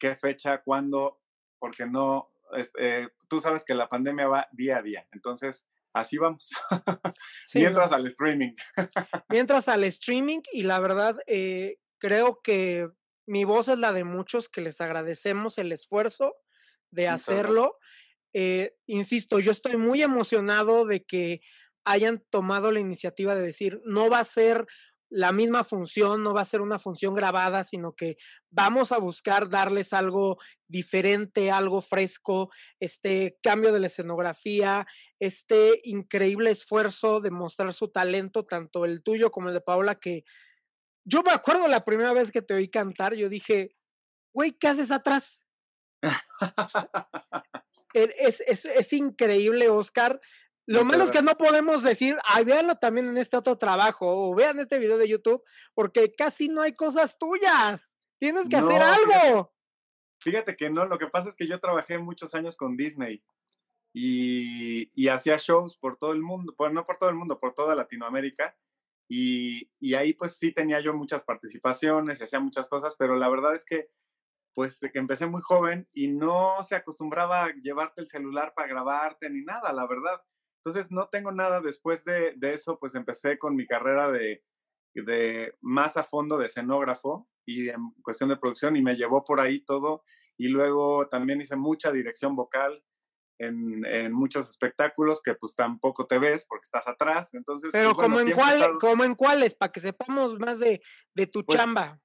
qué 0.00 0.16
fecha, 0.16 0.62
cuándo, 0.62 1.20
porque 1.60 1.86
no, 1.86 2.30
este, 2.52 3.12
tú 3.28 3.40
sabes 3.40 3.64
que 3.64 3.74
la 3.74 3.88
pandemia 3.88 4.28
va 4.28 4.48
día 4.52 4.78
a 4.78 4.82
día, 4.82 5.08
entonces 5.12 5.68
así 5.98 6.18
vamos. 6.18 6.50
Mientras 7.54 7.92
al 7.92 8.06
streaming. 8.06 8.52
Mientras 9.28 9.68
al 9.68 9.84
streaming 9.84 10.40
y 10.52 10.62
la 10.62 10.80
verdad, 10.80 11.16
eh, 11.26 11.78
Creo 11.98 12.40
que 12.42 12.88
mi 13.26 13.44
voz 13.44 13.68
es 13.68 13.78
la 13.78 13.92
de 13.92 14.04
muchos 14.04 14.48
que 14.48 14.60
les 14.60 14.80
agradecemos 14.80 15.58
el 15.58 15.72
esfuerzo 15.72 16.36
de 16.90 17.08
hacerlo. 17.08 17.76
Eh, 18.32 18.76
insisto, 18.86 19.40
yo 19.40 19.50
estoy 19.50 19.76
muy 19.76 20.02
emocionado 20.02 20.86
de 20.86 21.04
que 21.04 21.40
hayan 21.84 22.24
tomado 22.30 22.70
la 22.70 22.80
iniciativa 22.80 23.34
de 23.34 23.42
decir, 23.42 23.80
no 23.84 24.08
va 24.08 24.20
a 24.20 24.24
ser 24.24 24.66
la 25.10 25.32
misma 25.32 25.64
función, 25.64 26.22
no 26.22 26.34
va 26.34 26.42
a 26.42 26.46
ser 26.46 26.60
una 26.60 26.78
función 26.78 27.14
grabada, 27.14 27.64
sino 27.64 27.94
que 27.94 28.16
vamos 28.50 28.92
a 28.92 28.98
buscar 28.98 29.48
darles 29.48 29.92
algo 29.92 30.38
diferente, 30.66 31.50
algo 31.50 31.80
fresco, 31.80 32.50
este 32.78 33.38
cambio 33.42 33.72
de 33.72 33.80
la 33.80 33.86
escenografía, 33.86 34.86
este 35.18 35.80
increíble 35.84 36.50
esfuerzo 36.50 37.20
de 37.20 37.30
mostrar 37.30 37.72
su 37.72 37.88
talento, 37.88 38.44
tanto 38.44 38.84
el 38.84 39.02
tuyo 39.02 39.30
como 39.30 39.48
el 39.48 39.54
de 39.54 39.60
Paola, 39.60 39.94
que 39.94 40.24
yo 41.04 41.22
me 41.22 41.32
acuerdo 41.32 41.68
la 41.68 41.84
primera 41.84 42.12
vez 42.12 42.30
que 42.30 42.42
te 42.42 42.54
oí 42.54 42.68
cantar, 42.68 43.14
yo 43.14 43.28
dije, 43.28 43.74
güey, 44.34 44.52
¿qué 44.52 44.68
haces 44.68 44.90
atrás? 44.90 45.44
E, 47.94 48.12
es, 48.18 48.92
increíble, 48.92 49.70
Oscar. 49.70 50.20
Lo 50.68 50.84
malo 50.84 51.04
es 51.04 51.10
que 51.10 51.22
no 51.22 51.34
podemos 51.38 51.82
decir, 51.82 52.18
ay, 52.24 52.44
véanlo 52.44 52.76
también 52.76 53.08
en 53.08 53.16
este 53.16 53.38
otro 53.38 53.56
trabajo 53.56 54.06
o 54.06 54.34
vean 54.34 54.60
este 54.60 54.78
video 54.78 54.98
de 54.98 55.08
YouTube, 55.08 55.42
porque 55.72 56.12
casi 56.12 56.48
no 56.48 56.60
hay 56.60 56.74
cosas 56.74 57.16
tuyas. 57.16 57.96
Tienes 58.18 58.50
que 58.50 58.56
hacer 58.56 58.82
algo. 58.82 59.50
Fíjate, 60.20 60.56
que 60.56 60.68
no, 60.68 60.84
lo 60.84 60.98
que 60.98 61.06
pasa 61.06 61.30
es 61.30 61.36
que 61.36 61.46
yo 61.46 61.58
trabajé 61.58 61.98
muchos 61.98 62.34
años 62.34 62.58
con 62.58 62.76
Disney 62.76 63.22
y, 63.94 64.90
y 64.94 65.08
hacía 65.08 65.36
shows 65.38 65.78
por 65.78 65.96
todo 65.96 66.12
el 66.12 66.20
mundo, 66.20 66.54
bueno, 66.58 66.74
no 66.74 66.84
por 66.84 66.98
todo 66.98 67.08
el 67.08 67.16
mundo, 67.16 67.40
por 67.40 67.54
toda 67.54 67.74
Latinoamérica 67.74 68.54
y, 69.08 69.70
y, 69.80 69.94
ahí 69.94 70.12
pues 70.12 70.36
sí 70.36 70.52
tenía 70.52 70.80
yo 70.80 70.92
muchas 70.92 71.24
participaciones 71.24 72.20
y 72.20 72.24
hacía 72.24 72.40
muchas 72.40 72.68
cosas, 72.68 72.94
pero 72.98 73.16
la 73.16 73.30
verdad 73.30 73.54
es 73.54 73.64
que 73.64 73.88
pues 74.52 74.80
que 74.92 74.98
empecé 74.98 75.26
muy 75.26 75.40
joven 75.40 75.86
y 75.94 76.08
no 76.08 76.62
se 76.62 76.76
acostumbraba 76.76 77.44
a 77.44 77.54
llevarte 77.54 78.02
el 78.02 78.06
celular 78.06 78.52
para 78.54 78.68
grabarte 78.68 79.30
ni 79.30 79.42
nada, 79.42 79.72
la 79.72 79.86
verdad. 79.86 80.20
Entonces 80.58 80.90
no 80.90 81.08
tengo 81.08 81.32
nada 81.32 81.60
después 81.60 82.04
de, 82.04 82.34
de 82.36 82.54
eso, 82.54 82.78
pues 82.78 82.94
empecé 82.94 83.38
con 83.38 83.54
mi 83.54 83.66
carrera 83.66 84.10
de, 84.10 84.44
de 84.94 85.54
más 85.60 85.96
a 85.96 86.04
fondo 86.04 86.36
de 86.38 86.46
escenógrafo 86.46 87.28
y 87.46 87.68
en 87.68 87.92
cuestión 88.02 88.28
de 88.28 88.36
producción 88.36 88.76
y 88.76 88.82
me 88.82 88.96
llevó 88.96 89.24
por 89.24 89.40
ahí 89.40 89.60
todo 89.60 90.04
y 90.36 90.48
luego 90.48 91.08
también 91.08 91.40
hice 91.40 91.56
mucha 91.56 91.92
dirección 91.92 92.36
vocal 92.36 92.82
en, 93.38 94.12
muchos 94.12 94.48
espectáculos 94.48 95.22
que 95.22 95.34
pues 95.34 95.54
tampoco 95.54 96.06
te 96.06 96.18
ves 96.18 96.46
porque 96.48 96.64
estás 96.64 96.88
atrás. 96.88 97.34
Entonces, 97.34 97.70
Pero 97.72 97.94
pues, 97.94 98.06
como, 98.06 98.20
en 98.20 98.32
cuál, 98.32 98.78
como 98.80 99.04
en 99.04 99.14
cuáles, 99.14 99.54
para 99.54 99.72
que 99.72 99.80
sepamos 99.80 100.38
más 100.38 100.58
de, 100.58 100.82
de 101.14 101.26
tu 101.26 101.44
pues, 101.44 101.56
chamba. 101.56 102.00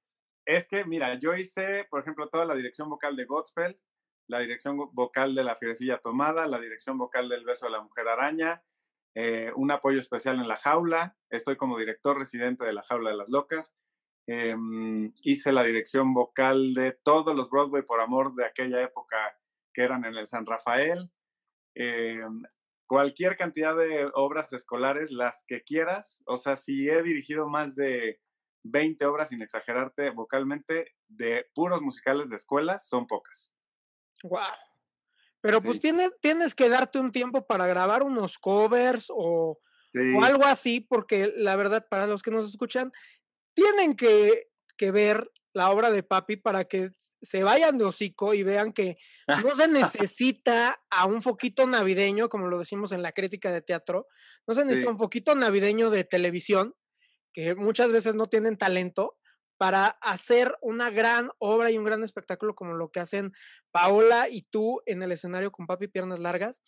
Es 0.46 0.68
que, 0.68 0.84
mira, 0.84 1.18
yo 1.18 1.34
hice, 1.34 1.86
por 1.90 2.00
ejemplo, 2.00 2.28
toda 2.28 2.44
la 2.44 2.54
dirección 2.54 2.88
vocal 2.88 3.16
de 3.16 3.24
Godspell, 3.24 3.80
la 4.28 4.38
dirección 4.40 4.76
vocal 4.92 5.34
de 5.34 5.44
La 5.44 5.56
Fierecilla 5.56 5.98
Tomada, 5.98 6.46
la 6.46 6.60
dirección 6.60 6.98
vocal 6.98 7.28
del 7.28 7.44
Beso 7.44 7.66
de 7.66 7.72
la 7.72 7.82
Mujer 7.82 8.08
Araña, 8.08 8.62
eh, 9.14 9.52
un 9.54 9.70
apoyo 9.70 10.00
especial 10.00 10.36
en 10.40 10.48
La 10.48 10.56
Jaula, 10.56 11.16
estoy 11.30 11.56
como 11.56 11.78
director 11.78 12.18
residente 12.18 12.64
de 12.64 12.72
La 12.72 12.82
Jaula 12.82 13.10
de 13.10 13.16
las 13.16 13.30
Locas, 13.30 13.76
em, 14.26 15.12
hice 15.22 15.52
la 15.52 15.62
dirección 15.62 16.14
vocal 16.14 16.74
de 16.74 16.92
todos 16.92 17.36
los 17.36 17.50
Broadway 17.50 17.82
por 17.82 18.00
amor 18.00 18.34
de 18.34 18.46
aquella 18.46 18.82
época 18.82 19.16
que 19.72 19.82
eran 19.82 20.04
en 20.04 20.16
el 20.16 20.26
San 20.26 20.46
Rafael, 20.46 21.10
eh, 21.74 22.22
cualquier 22.86 23.36
cantidad 23.36 23.76
de 23.76 24.10
obras 24.14 24.52
escolares, 24.52 25.10
las 25.10 25.44
que 25.46 25.62
quieras. 25.62 26.22
O 26.26 26.36
sea, 26.36 26.56
si 26.56 26.88
he 26.88 27.02
dirigido 27.02 27.48
más 27.48 27.74
de 27.76 28.20
20 28.64 29.04
obras, 29.06 29.28
sin 29.30 29.42
exagerarte 29.42 30.10
vocalmente, 30.10 30.94
de 31.08 31.46
puros 31.54 31.82
musicales 31.82 32.30
de 32.30 32.36
escuelas, 32.36 32.88
son 32.88 33.06
pocas. 33.06 33.53
Wow. 34.24 34.40
Pero 35.42 35.60
pues 35.60 35.78
tienes, 35.78 36.10
tienes 36.20 36.54
que 36.54 36.70
darte 36.70 36.98
un 36.98 37.12
tiempo 37.12 37.46
para 37.46 37.66
grabar 37.66 38.02
unos 38.02 38.38
covers 38.38 39.08
o, 39.10 39.60
o, 40.16 40.24
algo 40.24 40.44
así, 40.46 40.80
porque 40.80 41.34
la 41.36 41.54
verdad, 41.54 41.86
para 41.90 42.06
los 42.06 42.22
que 42.22 42.30
nos 42.30 42.48
escuchan, 42.48 42.90
tienen 43.52 43.94
que, 43.94 44.48
que 44.78 44.90
ver 44.90 45.30
la 45.52 45.70
obra 45.70 45.90
de 45.90 46.02
Papi 46.02 46.36
para 46.36 46.64
que 46.64 46.92
se 47.20 47.44
vayan 47.44 47.76
de 47.76 47.84
hocico 47.84 48.32
y 48.32 48.42
vean 48.42 48.72
que 48.72 48.96
no 49.44 49.54
se 49.54 49.68
necesita 49.68 50.82
a 50.88 51.04
un 51.04 51.20
foquito 51.20 51.66
navideño, 51.66 52.30
como 52.30 52.48
lo 52.48 52.58
decimos 52.58 52.92
en 52.92 53.02
la 53.02 53.12
crítica 53.12 53.52
de 53.52 53.60
teatro, 53.60 54.08
no 54.46 54.54
se 54.54 54.64
necesita 54.64 54.90
un 54.90 54.98
foquito 54.98 55.34
navideño 55.34 55.90
de 55.90 56.04
televisión, 56.04 56.74
que 57.34 57.54
muchas 57.54 57.92
veces 57.92 58.14
no 58.14 58.28
tienen 58.28 58.56
talento, 58.56 59.18
para 59.56 59.88
hacer 60.00 60.56
una 60.60 60.90
gran 60.90 61.30
obra 61.38 61.70
y 61.70 61.78
un 61.78 61.84
gran 61.84 62.02
espectáculo 62.02 62.54
como 62.54 62.74
lo 62.74 62.90
que 62.90 63.00
hacen 63.00 63.32
Paola 63.70 64.28
y 64.28 64.42
tú 64.42 64.82
en 64.86 65.02
el 65.02 65.12
escenario 65.12 65.52
con 65.52 65.66
Papi 65.66 65.88
Piernas 65.88 66.18
Largas. 66.18 66.62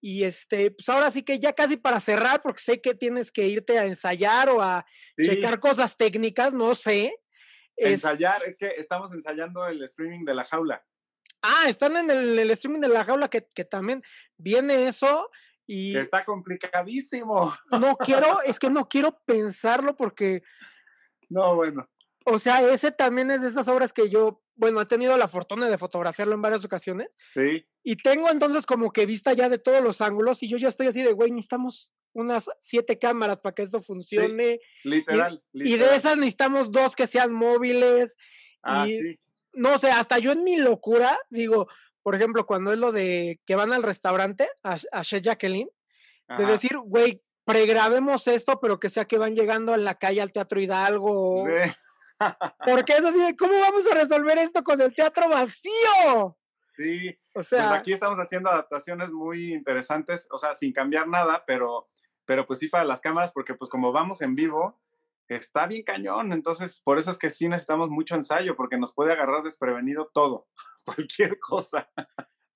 Y 0.00 0.24
este, 0.24 0.70
pues 0.70 0.88
ahora 0.88 1.10
sí 1.10 1.22
que 1.22 1.38
ya 1.38 1.52
casi 1.52 1.76
para 1.76 2.00
cerrar, 2.00 2.42
porque 2.42 2.60
sé 2.60 2.80
que 2.80 2.94
tienes 2.94 3.32
que 3.32 3.46
irte 3.48 3.78
a 3.78 3.86
ensayar 3.86 4.48
o 4.50 4.62
a 4.62 4.86
checar 5.20 5.58
cosas 5.58 5.96
técnicas, 5.96 6.52
no 6.52 6.74
sé. 6.74 7.14
Ensayar, 7.76 8.42
es 8.44 8.56
que 8.56 8.68
estamos 8.76 9.12
ensayando 9.12 9.66
el 9.66 9.82
streaming 9.82 10.24
de 10.24 10.34
la 10.34 10.44
jaula. 10.44 10.84
Ah, 11.42 11.64
están 11.68 11.96
en 11.96 12.10
el, 12.10 12.50
streaming 12.50 12.80
de 12.80 12.88
la 12.88 13.04
jaula 13.04 13.28
que, 13.28 13.40
también 13.64 14.02
viene 14.36 14.86
eso 14.88 15.30
y... 15.66 15.92
Que 15.92 16.00
está 16.00 16.24
complicadísimo. 16.24 17.54
No 17.70 17.96
quiero, 17.96 18.42
es 18.42 18.58
que 18.58 18.70
no 18.70 18.88
quiero 18.88 19.20
pensarlo 19.24 19.96
porque... 19.96 20.42
No, 21.28 21.56
bueno. 21.56 21.88
O 22.28 22.40
sea, 22.40 22.60
ese 22.72 22.90
también 22.90 23.30
es 23.30 23.40
de 23.40 23.46
esas 23.46 23.68
obras 23.68 23.92
que 23.92 24.10
yo, 24.10 24.42
bueno, 24.56 24.80
he 24.80 24.86
tenido 24.86 25.16
la 25.16 25.28
fortuna 25.28 25.68
de 25.68 25.78
fotografiarlo 25.78 26.34
en 26.34 26.42
varias 26.42 26.64
ocasiones. 26.64 27.08
Sí. 27.32 27.64
Y 27.84 27.96
tengo 27.96 28.28
entonces 28.28 28.66
como 28.66 28.92
que 28.92 29.06
vista 29.06 29.32
ya 29.32 29.48
de 29.48 29.58
todos 29.58 29.80
los 29.80 30.00
ángulos 30.00 30.42
y 30.42 30.48
yo 30.48 30.56
ya 30.56 30.66
estoy 30.66 30.88
así 30.88 31.02
de, 31.02 31.12
güey, 31.12 31.30
necesitamos 31.30 31.92
unas 32.14 32.50
siete 32.58 32.98
cámaras 32.98 33.38
para 33.38 33.54
que 33.54 33.62
esto 33.62 33.80
funcione. 33.80 34.58
literal, 34.82 35.44
y, 35.52 35.76
de 35.76 35.94
esas 35.94 36.16
necesitamos 36.16 36.72
dos 36.72 36.96
que 36.96 37.06
sean 37.06 37.32
móviles. 37.32 38.16
Ah, 38.60 38.86
y, 38.88 38.98
sí. 38.98 39.20
No 39.54 39.78
sé, 39.78 39.92
hasta 39.92 40.18
yo 40.18 40.32
en 40.32 40.42
mi 40.42 40.56
locura, 40.56 41.16
digo, 41.30 41.68
por 42.02 42.16
ejemplo, 42.16 42.44
cuando 42.44 42.72
es 42.72 42.80
lo 42.80 42.90
de 42.90 43.40
que 43.46 43.54
van 43.54 43.72
al 43.72 43.84
restaurante, 43.84 44.48
a, 44.64 44.78
a 44.90 45.02
Jacqueline, 45.02 45.70
de 46.38 46.44
decir, 46.44 46.76
güey, 46.76 47.22
pregrabemos 47.44 48.26
esto, 48.26 48.58
pero 48.60 48.80
que 48.80 48.90
sea 48.90 49.04
que 49.04 49.16
van 49.16 49.36
llegando 49.36 49.72
a 49.72 49.76
la 49.76 49.94
calle 49.94 50.20
al 50.20 50.32
Teatro 50.32 50.60
Hidalgo. 50.60 51.46
Sí. 51.46 51.72
Porque 52.64 52.94
es 52.94 53.04
así 53.04 53.18
de, 53.18 53.36
¿cómo 53.36 53.52
vamos 53.58 53.84
a 53.90 53.94
resolver 53.94 54.38
esto 54.38 54.62
con 54.62 54.80
el 54.80 54.94
teatro 54.94 55.28
vacío? 55.28 56.36
Sí, 56.76 57.08
o 57.10 57.32
pues 57.34 57.48
sea, 57.48 57.68
pues 57.68 57.80
aquí 57.80 57.92
estamos 57.92 58.18
haciendo 58.18 58.50
adaptaciones 58.50 59.10
muy 59.10 59.54
interesantes, 59.54 60.28
o 60.30 60.38
sea, 60.38 60.54
sin 60.54 60.72
cambiar 60.72 61.08
nada, 61.08 61.44
pero 61.46 61.88
pero 62.26 62.44
pues 62.44 62.58
sí 62.58 62.68
para 62.68 62.84
las 62.84 63.00
cámaras, 63.00 63.32
porque 63.32 63.54
pues 63.54 63.70
como 63.70 63.92
vamos 63.92 64.20
en 64.20 64.34
vivo, 64.34 64.78
está 65.28 65.66
bien 65.66 65.84
cañón, 65.84 66.32
entonces 66.32 66.80
por 66.80 66.98
eso 66.98 67.10
es 67.10 67.18
que 67.18 67.30
sí 67.30 67.48
necesitamos 67.48 67.88
mucho 67.88 68.14
ensayo, 68.14 68.56
porque 68.56 68.76
nos 68.76 68.92
puede 68.92 69.12
agarrar 69.12 69.42
desprevenido 69.42 70.10
todo, 70.12 70.48
cualquier 70.84 71.38
cosa. 71.38 71.88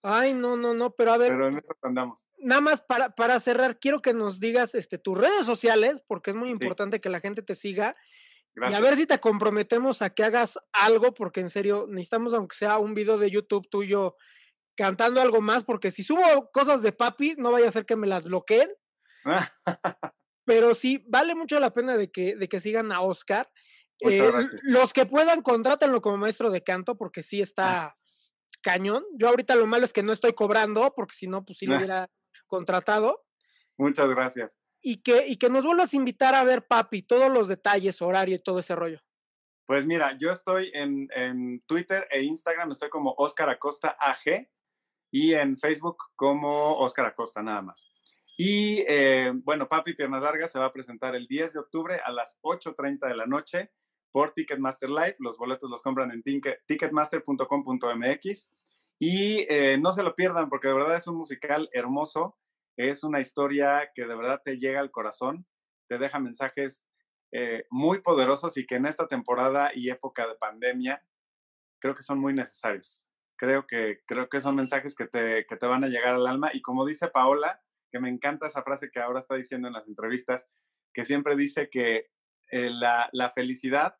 Ay, 0.02 0.32
no, 0.32 0.56
no, 0.56 0.72
no, 0.74 0.90
pero 0.94 1.12
a 1.12 1.18
ver. 1.18 1.30
Pero 1.30 1.48
en 1.48 1.58
eso 1.58 1.74
andamos. 1.82 2.26
Nada 2.38 2.62
más 2.62 2.80
para, 2.80 3.14
para 3.14 3.38
cerrar, 3.38 3.78
quiero 3.78 4.00
que 4.00 4.14
nos 4.14 4.40
digas 4.40 4.74
este, 4.74 4.98
tus 4.98 5.16
redes 5.16 5.44
sociales, 5.44 6.02
porque 6.06 6.30
es 6.30 6.36
muy 6.36 6.50
importante 6.50 7.00
que 7.00 7.10
la 7.10 7.20
gente 7.20 7.42
te 7.42 7.54
siga. 7.54 7.94
Y 8.56 8.74
a 8.74 8.80
ver 8.80 8.96
si 8.96 9.06
te 9.06 9.20
comprometemos 9.20 10.02
a 10.02 10.10
que 10.10 10.24
hagas 10.24 10.58
algo, 10.72 11.14
porque 11.14 11.40
en 11.40 11.50
serio, 11.50 11.86
necesitamos, 11.88 12.34
aunque 12.34 12.56
sea 12.56 12.78
un 12.78 12.94
video 12.94 13.16
de 13.16 13.30
YouTube 13.30 13.68
tuyo 13.70 14.16
cantando 14.76 15.20
algo 15.20 15.40
más, 15.40 15.64
porque 15.64 15.90
si 15.90 16.02
subo 16.02 16.50
cosas 16.52 16.82
de 16.82 16.92
papi, 16.92 17.34
no 17.38 17.52
vaya 17.52 17.68
a 17.68 17.72
ser 17.72 17.86
que 17.86 17.96
me 17.96 18.06
las 18.06 18.24
bloqueen. 18.24 18.70
Pero 20.44 20.74
sí, 20.74 21.04
vale 21.08 21.34
mucho 21.34 21.60
la 21.60 21.72
pena 21.72 21.96
de 21.96 22.10
que, 22.10 22.34
de 22.34 22.48
que 22.48 22.60
sigan 22.60 22.90
a 22.92 23.02
Oscar. 23.02 23.50
Eh, 24.00 24.32
los 24.62 24.92
que 24.92 25.06
puedan, 25.06 25.42
contrátenlo 25.42 26.00
como 26.00 26.16
maestro 26.16 26.50
de 26.50 26.64
canto, 26.64 26.96
porque 26.96 27.22
sí 27.22 27.40
está 27.42 27.96
cañón. 28.62 29.04
Yo 29.16 29.28
ahorita 29.28 29.54
lo 29.54 29.66
malo 29.66 29.84
es 29.84 29.92
que 29.92 30.02
no 30.02 30.12
estoy 30.12 30.32
cobrando, 30.32 30.92
porque 30.96 31.14
si 31.14 31.26
no, 31.26 31.44
pues 31.44 31.58
sí 31.58 31.66
lo 31.66 31.76
hubiera 31.92 32.10
contratado. 32.46 33.24
Muchas 33.76 34.08
gracias. 34.08 34.58
Y 34.82 35.02
que, 35.02 35.26
y 35.26 35.36
que 35.36 35.50
nos 35.50 35.64
vuelvas 35.64 35.92
a 35.92 35.96
invitar 35.96 36.34
a 36.34 36.44
ver, 36.44 36.66
papi, 36.66 37.02
todos 37.02 37.30
los 37.30 37.48
detalles, 37.48 38.00
horario 38.00 38.36
y 38.36 38.42
todo 38.42 38.60
ese 38.60 38.74
rollo. 38.74 39.00
Pues 39.66 39.86
mira, 39.86 40.16
yo 40.18 40.30
estoy 40.30 40.70
en, 40.74 41.08
en 41.14 41.62
Twitter 41.66 42.08
e 42.10 42.22
Instagram, 42.22 42.72
estoy 42.72 42.88
como 42.88 43.14
Oscar 43.18 43.50
Acosta 43.50 43.96
AG 44.00 44.48
y 45.12 45.34
en 45.34 45.56
Facebook 45.56 45.98
como 46.16 46.78
Oscar 46.78 47.06
Acosta, 47.06 47.42
nada 47.42 47.62
más. 47.62 47.88
Y 48.36 48.84
eh, 48.88 49.32
bueno, 49.44 49.68
Papi 49.68 49.94
Pierna 49.94 50.18
Larga 50.18 50.48
se 50.48 50.58
va 50.58 50.64
a 50.64 50.72
presentar 50.72 51.14
el 51.14 51.26
10 51.26 51.52
de 51.52 51.60
octubre 51.60 52.00
a 52.02 52.10
las 52.10 52.40
8.30 52.42 53.06
de 53.06 53.14
la 53.14 53.26
noche 53.26 53.70
por 54.12 54.30
Ticketmaster 54.30 54.88
Live. 54.88 55.16
Los 55.18 55.36
boletos 55.36 55.68
los 55.68 55.82
compran 55.82 56.10
en 56.10 56.22
ticketmaster.com.mx. 56.66 58.50
Y 58.98 59.46
eh, 59.48 59.78
no 59.78 59.92
se 59.92 60.02
lo 60.02 60.14
pierdan 60.14 60.48
porque 60.48 60.68
de 60.68 60.74
verdad 60.74 60.96
es 60.96 61.06
un 61.06 61.16
musical 61.16 61.68
hermoso. 61.72 62.38
Es 62.76 63.04
una 63.04 63.20
historia 63.20 63.90
que 63.94 64.06
de 64.06 64.16
verdad 64.16 64.40
te 64.44 64.58
llega 64.58 64.80
al 64.80 64.90
corazón, 64.90 65.46
te 65.88 65.98
deja 65.98 66.18
mensajes 66.18 66.86
eh, 67.32 67.64
muy 67.70 68.00
poderosos 68.00 68.56
y 68.56 68.66
que 68.66 68.76
en 68.76 68.86
esta 68.86 69.06
temporada 69.06 69.70
y 69.74 69.90
época 69.90 70.26
de 70.26 70.34
pandemia 70.34 71.04
creo 71.80 71.94
que 71.94 72.02
son 72.02 72.18
muy 72.18 72.34
necesarios. 72.34 73.08
Creo 73.36 73.66
que, 73.66 74.00
creo 74.06 74.28
que 74.28 74.40
son 74.40 74.56
mensajes 74.56 74.94
que 74.94 75.06
te, 75.06 75.46
que 75.46 75.56
te 75.56 75.66
van 75.66 75.84
a 75.84 75.88
llegar 75.88 76.14
al 76.14 76.26
alma. 76.26 76.50
Y 76.52 76.60
como 76.60 76.84
dice 76.84 77.08
Paola, 77.08 77.62
que 77.90 78.00
me 78.00 78.08
encanta 78.08 78.46
esa 78.46 78.62
frase 78.62 78.90
que 78.90 79.00
ahora 79.00 79.20
está 79.20 79.34
diciendo 79.34 79.68
en 79.68 79.74
las 79.74 79.88
entrevistas, 79.88 80.48
que 80.92 81.04
siempre 81.04 81.36
dice 81.36 81.70
que 81.70 82.10
eh, 82.50 82.70
la, 82.70 83.32
felicidad 83.34 83.96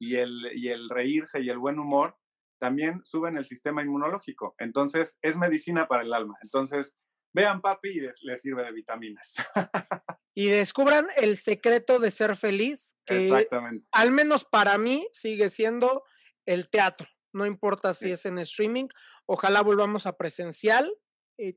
y 0.00 0.16
el, 0.16 0.50
y 0.54 0.68
el 0.68 0.88
reírse 0.88 1.40
y 1.40 1.48
el 1.48 1.58
buen 1.58 1.78
humor 1.78 2.16
también 2.60 3.00
suben 3.04 3.36
el 3.36 3.44
sistema 3.44 3.82
inmunológico. 3.82 4.54
Entonces, 4.58 5.18
es 5.22 5.36
medicina 5.36 5.88
para 5.88 6.02
el 6.02 6.12
alma. 6.12 6.36
Entonces, 6.42 6.98
vean 7.38 7.60
papi 7.60 7.88
y 7.90 8.00
les, 8.00 8.42
sirve 8.42 8.64
de 8.64 8.72
vitaminas. 8.72 9.36
y 10.34 10.48
descubran 10.48 11.06
el 11.16 11.36
secreto 11.36 11.98
de 12.00 12.10
ser 12.10 12.34
feliz, 12.36 12.96
que 13.04 13.28
Exactamente. 13.28 13.86
al 13.92 14.10
menos 14.10 14.44
para 14.44 14.76
mí 14.76 15.08
sigue 15.12 15.48
siendo 15.50 16.04
el 16.46 16.68
teatro. 16.68 17.06
No 17.32 17.46
importa 17.46 17.94
si 17.94 18.10
es 18.10 18.26
en 18.26 18.38
streaming, 18.38 18.88
ojalá 19.26 19.62
volvamos 19.62 20.06
a 20.06 20.16
presencial. 20.16 20.92
Eh, 21.38 21.56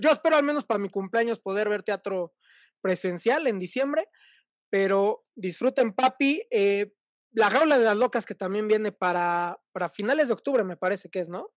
yo 0.00 0.10
espero 0.10 0.36
al 0.36 0.44
menos 0.44 0.64
para 0.64 0.78
mi 0.78 0.90
cumpleaños 0.90 1.40
poder 1.40 1.68
ver 1.68 1.82
teatro 1.82 2.34
presencial 2.82 3.46
en 3.46 3.58
diciembre, 3.58 4.08
pero 4.70 5.24
disfruten 5.34 5.92
papi. 5.92 6.42
Eh, 6.50 6.92
la 7.34 7.48
jaula 7.48 7.78
de 7.78 7.84
las 7.86 7.96
locas 7.96 8.26
que 8.26 8.34
también 8.34 8.68
viene 8.68 8.92
para, 8.92 9.58
para 9.72 9.88
finales 9.88 10.28
de 10.28 10.34
octubre, 10.34 10.64
me 10.64 10.76
parece 10.76 11.08
que 11.08 11.20
es, 11.20 11.30
¿no? 11.30 11.54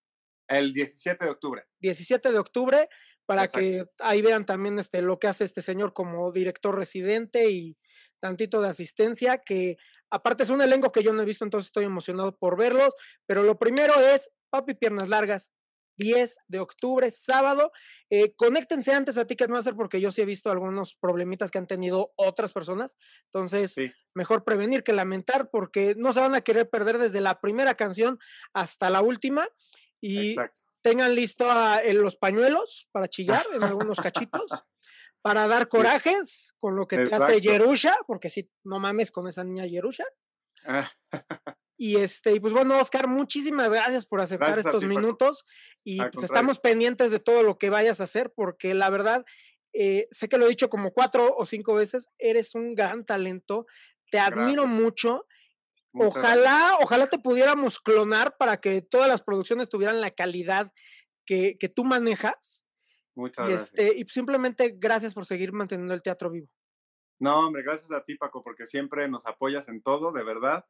El 0.48 0.74
17 0.74 1.26
de 1.26 1.32
octubre. 1.32 1.66
17 1.80 2.32
de 2.32 2.38
octubre, 2.38 2.90
para 3.26 3.48
que 3.48 3.86
ahí 4.00 4.22
vean 4.22 4.46
también 4.46 4.80
este, 4.80 5.02
lo 5.02 5.20
que 5.20 5.28
hace 5.28 5.44
este 5.44 5.62
señor 5.62 5.94
como 5.94 6.32
director 6.32 6.76
residente 6.76 7.50
y 7.50 7.78
tantito 8.20 8.62
de 8.62 8.70
asistencia, 8.70 9.40
que 9.40 9.78
aparte 10.10 10.44
es 10.44 10.50
un 10.50 10.62
elenco 10.62 10.92
que 10.92 11.04
yo 11.04 11.14
no 11.14 11.22
he 11.22 11.26
visto, 11.26 11.44
entonces 11.44 11.68
estoy 11.68 11.86
emocionado 11.86 12.36
por 12.38 12.58
verlos, 12.58 12.94
pero 13.26 13.44
lo 13.44 13.60
primero 13.60 14.00
es 14.00 14.32
Papi 14.50 14.74
Piernas 14.74 15.10
Largas, 15.10 15.52
10 15.98 16.38
de 16.48 16.60
octubre, 16.60 17.10
sábado. 17.12 17.72
Eh, 18.10 18.34
conéctense 18.36 18.94
antes 18.94 19.18
a 19.18 19.26
Ticketmaster 19.26 19.76
porque 19.76 20.02
yo 20.02 20.12
sí 20.12 20.22
he 20.22 20.26
visto 20.26 20.52
algunos 20.52 20.96
problemitas 20.96 21.52
que 21.52 21.58
han 21.58 21.68
tenido 21.68 22.14
otras 22.16 22.52
personas. 22.52 22.98
Entonces, 23.26 23.76
mejor 24.14 24.44
prevenir 24.44 24.84
que 24.84 24.94
lamentar 24.94 25.50
porque 25.50 25.96
no 25.98 26.14
se 26.14 26.20
van 26.20 26.36
a 26.36 26.42
querer 26.42 26.70
perder 26.70 26.98
desde 26.98 27.22
la 27.22 27.40
primera 27.40 27.76
canción 27.76 28.20
hasta 28.54 28.90
la 28.90 29.02
última. 29.02 29.48
Y 30.02 30.36
tengan 30.86 31.16
listo 31.16 31.48
los 31.94 32.16
pañuelos 32.16 32.88
para 32.92 33.08
chillar 33.08 33.44
en 33.56 33.64
algunos 33.64 34.00
cachitos. 34.00 34.52
para 35.24 35.48
dar 35.48 35.68
corajes 35.68 36.54
con 36.60 36.76
lo 36.76 36.88
que 36.88 37.00
te 37.00 37.16
hace 37.16 37.42
Yerusha, 37.42 37.98
porque 38.06 38.30
si 38.30 38.52
no 38.64 38.78
mames 38.78 39.10
con 39.10 39.28
esa 39.28 39.44
niña 39.44 39.66
Yerusha. 39.66 40.06
Y 41.76 41.96
este, 41.96 42.34
y 42.34 42.40
pues 42.40 42.54
bueno, 42.54 42.78
Oscar, 42.80 43.08
muchísimas 43.08 43.72
gracias 43.72 44.06
por 44.06 44.22
aceptar 44.22 44.60
estos 44.60 44.84
minutos 44.84 45.44
y 45.84 46.00
pues 46.12 46.26
estamos 46.26 46.60
pendientes 46.60 47.10
de 47.10 47.20
todo 47.20 47.42
lo 47.42 47.58
que 47.58 47.72
vayas 47.72 48.00
a 48.00 48.04
hacer, 48.04 48.32
porque 48.36 48.76
la 48.76 48.92
verdad, 48.92 49.26
eh, 49.74 50.08
sé 50.12 50.30
que 50.30 50.38
lo 50.38 50.46
he 50.46 50.50
dicho 50.50 50.70
como 50.70 50.92
cuatro 50.92 51.36
o 51.36 51.48
cinco 51.48 51.74
veces, 51.74 52.12
eres 52.20 52.54
un 52.54 52.76
gran 52.76 53.04
talento, 53.06 53.66
te 54.12 54.20
admiro 54.20 54.68
mucho. 54.68 55.26
Ojalá, 55.98 56.78
ojalá 56.82 57.08
te 57.08 57.20
pudiéramos 57.20 57.80
clonar 57.80 58.38
para 58.38 58.58
que 58.58 58.82
todas 58.82 59.08
las 59.08 59.22
producciones 59.22 59.70
tuvieran 59.70 60.02
la 60.02 60.12
calidad 60.12 60.72
que, 61.26 61.58
que 61.58 61.70
tú 61.70 61.84
manejas. 61.84 62.66
Muchas 63.16 63.46
y 63.46 63.52
gracias. 63.52 63.80
Este, 63.80 63.98
y 63.98 64.06
simplemente 64.06 64.76
gracias 64.78 65.14
por 65.14 65.26
seguir 65.26 65.54
manteniendo 65.54 65.94
el 65.94 66.02
teatro 66.02 66.30
vivo. 66.30 66.48
No, 67.20 67.48
hombre, 67.48 67.64
gracias 67.64 67.92
a 67.92 68.04
ti, 68.04 68.16
Paco, 68.16 68.44
porque 68.44 68.66
siempre 68.66 69.08
nos 69.08 69.26
apoyas 69.26 69.70
en 69.70 69.82
todo, 69.82 70.12
de 70.12 70.24
verdad 70.24 70.66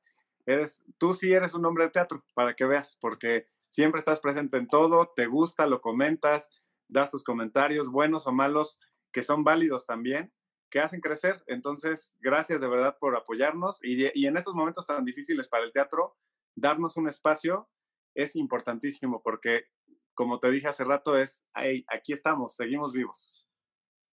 eres, 0.45 0.85
tú 0.97 1.13
sí 1.13 1.33
eres 1.33 1.53
un 1.53 1.65
hombre 1.65 1.85
de 1.85 1.91
teatro, 1.91 2.23
para 2.33 2.55
que 2.55 2.65
veas, 2.65 2.97
porque 2.99 3.47
siempre 3.67 3.99
estás 3.99 4.19
presente 4.19 4.57
en 4.57 4.67
todo, 4.67 5.11
te 5.15 5.25
gusta, 5.25 5.65
lo 5.65 5.81
comentas, 5.81 6.51
das 6.87 7.11
tus 7.11 7.23
comentarios, 7.23 7.89
buenos 7.89 8.27
o 8.27 8.31
malos, 8.31 8.79
que 9.11 9.23
son 9.23 9.43
válidos 9.43 9.85
también, 9.85 10.31
que 10.75 10.81
hacen 10.81 10.99
crecer. 10.99 11.41
Entonces, 11.47 12.17
gracias 12.19 12.59
de 12.59 12.67
verdad 12.67 12.97
por 12.99 13.15
apoyarnos 13.15 13.81
y, 13.81 14.11
y 14.13 14.27
en 14.27 14.35
estos 14.35 14.53
momentos 14.53 14.85
tan 14.85 15.05
difíciles 15.05 15.47
para 15.47 15.63
el 15.63 15.71
teatro, 15.71 16.17
darnos 16.53 16.97
un 16.97 17.07
espacio 17.07 17.69
es 18.13 18.35
importantísimo 18.35 19.23
porque, 19.23 19.67
como 20.13 20.37
te 20.37 20.51
dije 20.51 20.67
hace 20.67 20.83
rato, 20.83 21.17
es, 21.17 21.47
hey, 21.55 21.85
aquí 21.87 22.11
estamos, 22.11 22.57
seguimos 22.57 22.91
vivos. 22.91 23.47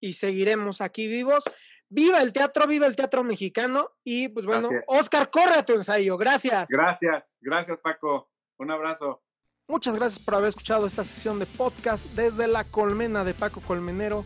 Y 0.01 0.13
seguiremos 0.13 0.81
aquí 0.81 1.09
vivos. 1.09 1.43
Viva 1.89 2.23
el 2.23 2.33
teatro, 2.33 2.69
viva 2.69 2.87
el 2.87 2.95
teatro 2.95 3.25
mexicano. 3.25 3.91
Y 4.05 4.29
pues 4.29 4.47
bueno, 4.47 4.69
Oscar, 4.87 5.31
corre 5.31 5.57
a 5.57 5.67
tu 5.67 5.73
ensayo. 5.73 6.17
Gracias. 6.17 6.69
Gracias, 6.69 7.37
gracias 7.41 7.81
Paco. 7.81 8.31
Un 8.59 8.71
abrazo. 8.71 9.21
Muchas 9.67 9.97
gracias 9.97 10.25
por 10.25 10.37
haber 10.37 10.51
escuchado 10.51 10.87
esta 10.87 11.03
sesión 11.03 11.41
de 11.41 11.47
podcast 11.47 12.07
desde 12.15 12.47
la 12.47 12.63
colmena 12.63 13.25
de 13.25 13.35
Paco 13.35 13.61
Colmenero. 13.61 14.25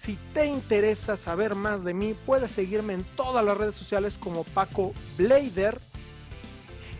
Si 0.00 0.16
te 0.32 0.46
interesa 0.46 1.14
saber 1.18 1.54
más 1.54 1.84
de 1.84 1.92
mí, 1.92 2.14
puedes 2.24 2.52
seguirme 2.52 2.94
en 2.94 3.04
todas 3.04 3.44
las 3.44 3.58
redes 3.58 3.74
sociales 3.74 4.16
como 4.16 4.44
Paco 4.44 4.94
Blader. 5.18 5.78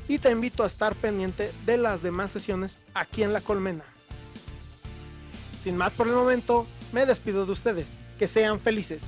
Y 0.06 0.18
te 0.18 0.30
invito 0.30 0.64
a 0.64 0.66
estar 0.66 0.94
pendiente 0.94 1.50
de 1.64 1.78
las 1.78 2.02
demás 2.02 2.30
sesiones 2.30 2.76
aquí 2.92 3.22
en 3.22 3.32
La 3.32 3.40
Colmena. 3.40 3.84
Sin 5.62 5.78
más 5.78 5.94
por 5.94 6.08
el 6.08 6.14
momento, 6.14 6.66
me 6.92 7.06
despido 7.06 7.46
de 7.46 7.52
ustedes. 7.52 7.96
Que 8.18 8.28
sean 8.28 8.60
felices. 8.60 9.04